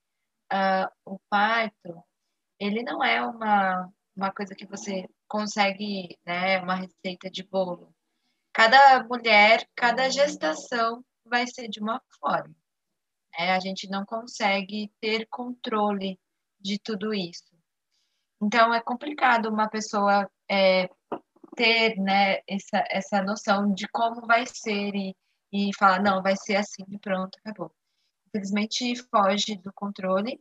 [0.53, 2.05] uh, o parto
[2.63, 7.93] ele não é uma, uma coisa que você consegue, né, uma receita de bolo.
[8.53, 12.55] Cada mulher, cada gestação vai ser de uma forma.
[13.37, 13.51] Né?
[13.51, 16.21] A gente não consegue ter controle
[16.61, 17.53] de tudo isso.
[18.41, 20.89] Então, é complicado uma pessoa é,
[21.57, 25.17] ter né, essa, essa noção de como vai ser e,
[25.53, 27.75] e falar, não, vai ser assim, pronto, acabou.
[28.29, 30.41] Infelizmente, foge do controle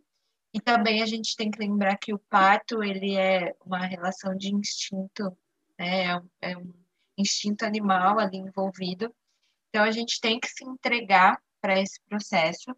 [0.54, 4.54] e também a gente tem que lembrar que o parto ele é uma relação de
[4.54, 5.36] instinto,
[5.80, 6.06] né?
[6.06, 6.74] é, um, é um
[7.18, 9.14] instinto animal ali envolvido.
[9.70, 12.76] Então a gente tem que se entregar para esse processo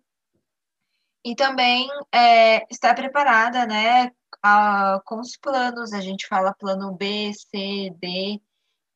[1.26, 4.12] e também é, estar preparada, né,
[4.44, 5.94] a, com os planos.
[5.94, 8.42] A gente fala plano B, C, D,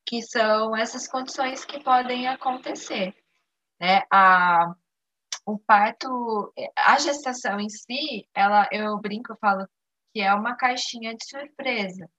[0.05, 3.15] que são essas condições que podem acontecer.
[3.79, 4.03] Né?
[4.11, 4.75] A,
[5.47, 9.65] o parto, a gestação em si, ela, eu brinco, eu falo
[10.13, 12.09] que é uma caixinha de surpresa.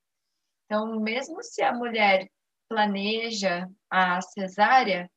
[0.64, 2.26] Então, mesmo se a mulher
[2.70, 5.10] planeja a cesárea,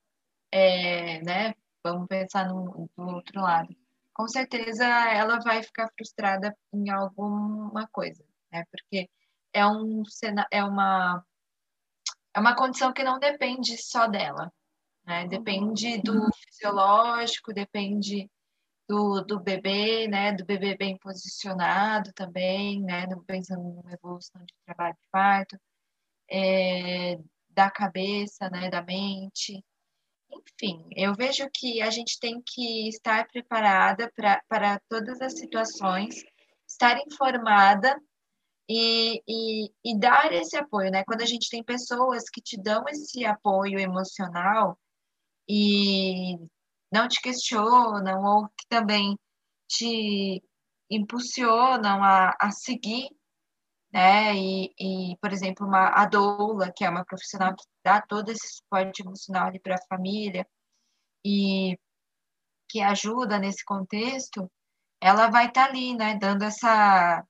[0.51, 3.74] é, né, vamos pensar no, do outro lado,
[4.14, 9.09] com certeza ela vai ficar frustrada em alguma coisa, né, porque
[9.53, 10.03] é, um,
[10.51, 11.26] é, uma,
[12.34, 14.51] é uma condição que não depende só dela,
[15.06, 15.28] né?
[15.28, 18.30] Depende do fisiológico, depende
[18.88, 20.34] do, do bebê, né?
[20.34, 23.06] Do bebê bem posicionado também, né?
[23.26, 25.58] Pensando numa evolução de trabalho de parto,
[26.30, 27.18] é,
[27.49, 28.70] da cabeça, né?
[28.70, 29.64] Da mente.
[30.30, 34.12] Enfim, eu vejo que a gente tem que estar preparada
[34.47, 36.24] para todas as situações,
[36.68, 37.99] estar informada
[38.70, 41.04] e, e, e, dar esse apoio, né?
[41.06, 44.80] Quando a gente tem pessoas que te dão esse apoio emocional,
[45.54, 46.38] e
[46.91, 49.18] não te questionam ou que também
[49.68, 50.41] te
[50.89, 53.10] impulsionam a, a seguir,
[53.93, 54.36] né?
[54.36, 58.47] E, e, por exemplo, uma a doula, que é uma profissional que dá todo esse
[58.58, 60.47] suporte emocional para a família
[61.26, 61.78] e
[62.70, 64.49] que ajuda nesse contexto,
[65.02, 67.26] ela vai estar tá ali, né, dando essa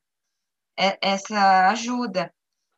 [0.79, 2.33] é, essa ajuda.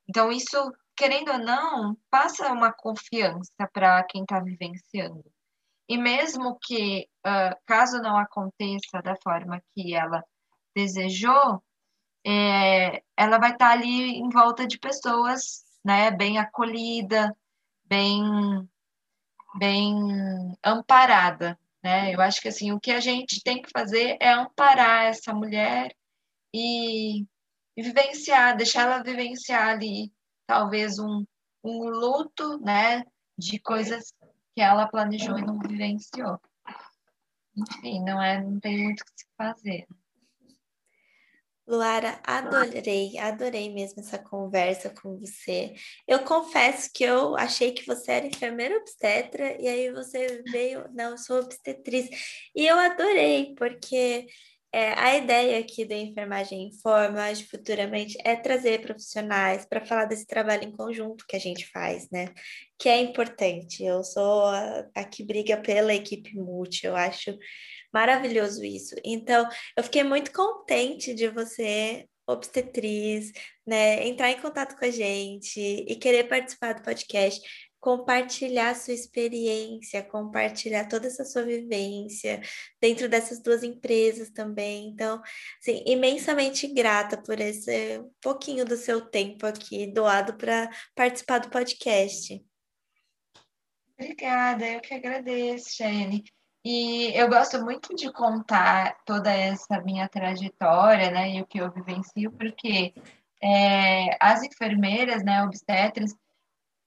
[0.09, 5.32] Então isso, querendo ou não, passa uma confiança para quem está vivenciando.
[5.87, 10.23] E mesmo que, uh, caso não aconteça da forma que ela
[10.75, 11.61] desejou,
[12.25, 17.35] é, ela vai estar tá ali em volta de pessoas, né, bem acolhida,
[17.85, 18.21] bem,
[19.57, 22.13] bem amparada, né?
[22.13, 25.93] Eu acho que assim o que a gente tem que fazer é amparar essa mulher
[26.53, 27.23] e,
[27.75, 30.11] e vivenciar, deixar ela vivenciar ali
[30.47, 31.25] talvez um,
[31.63, 33.03] um luto, né,
[33.37, 34.13] de coisas
[34.53, 36.39] que ela planejou e não vivenciou.
[37.55, 39.87] Enfim, não é, não tem muito o que se fazer.
[41.65, 45.73] Luara, adorei, adorei mesmo essa conversa com você.
[46.05, 51.11] Eu confesso que eu achei que você era enfermeira obstetra e aí você veio, não,
[51.11, 52.09] eu sou obstetriz.
[52.53, 54.27] E eu adorei, porque
[54.73, 60.63] é, a ideia aqui da Enfermagem Informa, futuramente, é trazer profissionais para falar desse trabalho
[60.63, 62.29] em conjunto que a gente faz, né?
[62.79, 63.83] Que é importante.
[63.83, 67.37] Eu sou a, a que briga pela equipe multi, eu acho
[67.93, 68.95] Maravilhoso isso.
[69.05, 69.47] Então,
[69.77, 73.31] eu fiquei muito contente de você, obstetriz,
[73.65, 77.39] né, entrar em contato com a gente e querer participar do podcast,
[77.83, 82.41] compartilhar sua experiência, compartilhar toda essa sua vivência
[82.79, 84.87] dentro dessas duas empresas também.
[84.87, 85.21] Então,
[85.59, 92.41] assim, imensamente grata por esse pouquinho do seu tempo aqui doado para participar do podcast.
[93.99, 96.23] Obrigada, eu que agradeço, Shane.
[96.63, 101.69] E eu gosto muito de contar toda essa minha trajetória, né, e o que eu
[101.69, 102.93] vivencio, porque
[103.43, 106.15] é, as enfermeiras, né, obstetras,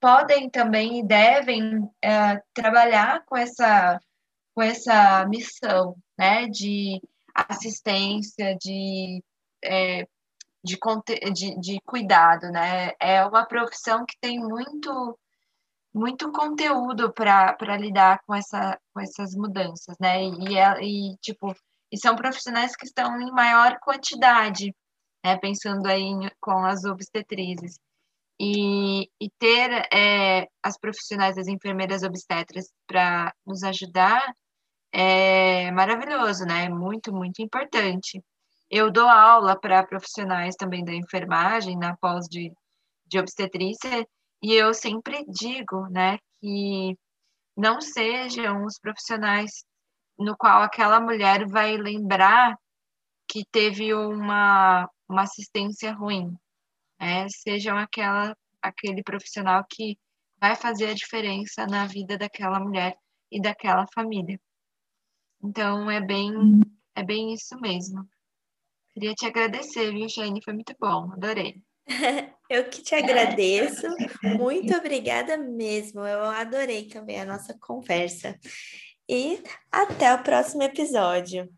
[0.07, 4.01] podem também e devem é, trabalhar com essa,
[4.55, 7.03] com essa missão, né, de
[7.35, 9.21] assistência, de,
[9.65, 10.07] é,
[10.63, 10.79] de,
[11.33, 15.19] de, de cuidado, né, é uma profissão que tem muito
[15.93, 20.23] muito conteúdo para lidar com, essa, com essas mudanças, né?
[20.25, 21.57] E, é, e, tipo,
[21.91, 24.75] e são profissionais que estão em maior quantidade,
[25.25, 25.39] né?
[25.39, 27.79] Pensando aí em, com as obstetrizes.
[28.39, 34.23] E, e ter é, as profissionais, as enfermeiras obstetras para nos ajudar
[34.93, 36.69] é maravilhoso, né?
[36.69, 38.23] Muito, muito importante.
[38.71, 42.53] Eu dou aula para profissionais também da enfermagem, na pós de,
[43.07, 44.07] de obstetrícia,
[44.43, 46.97] e eu sempre digo, né, que
[47.57, 49.65] não sejam os profissionais
[50.19, 52.57] no qual aquela mulher vai lembrar
[53.29, 56.37] que teve uma, uma assistência ruim,
[56.99, 57.27] né?
[57.29, 59.97] Sejam aquela aquele profissional que
[60.41, 62.97] vai fazer a diferença na vida daquela mulher
[63.31, 64.41] e daquela família.
[65.43, 66.33] Então é bem
[66.95, 68.09] é bem isso mesmo.
[68.93, 70.43] Queria te agradecer, viu, Jane?
[70.43, 71.61] Foi muito bom, adorei.
[72.49, 73.87] Eu que te agradeço,
[74.39, 76.01] muito obrigada mesmo.
[76.01, 78.39] Eu adorei também a nossa conversa.
[79.09, 81.49] E até o próximo episódio.